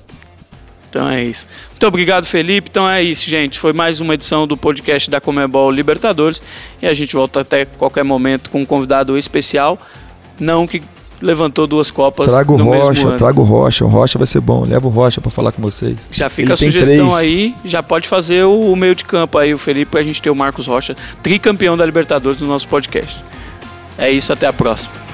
[0.88, 1.46] Então é isso.
[1.70, 2.68] Muito obrigado, Felipe.
[2.70, 3.58] Então é isso, gente.
[3.58, 6.42] Foi mais uma edição do podcast da Comebol Libertadores.
[6.82, 9.78] E a gente volta até qualquer momento com um convidado especial
[10.40, 10.82] não que
[11.20, 13.18] levantou duas copas trago no Rocha, mesmo ano.
[13.18, 14.64] Trago Rocha, o Rocha vai ser bom.
[14.64, 15.96] Leva o Rocha para falar com vocês.
[16.10, 19.52] Já fica Ele a sugestão aí, já pode fazer o, o, meio de campo aí,
[19.52, 23.22] o Felipe, a gente ter o Marcos Rocha, tricampeão da Libertadores no nosso podcast.
[23.98, 25.09] É isso, até a próxima.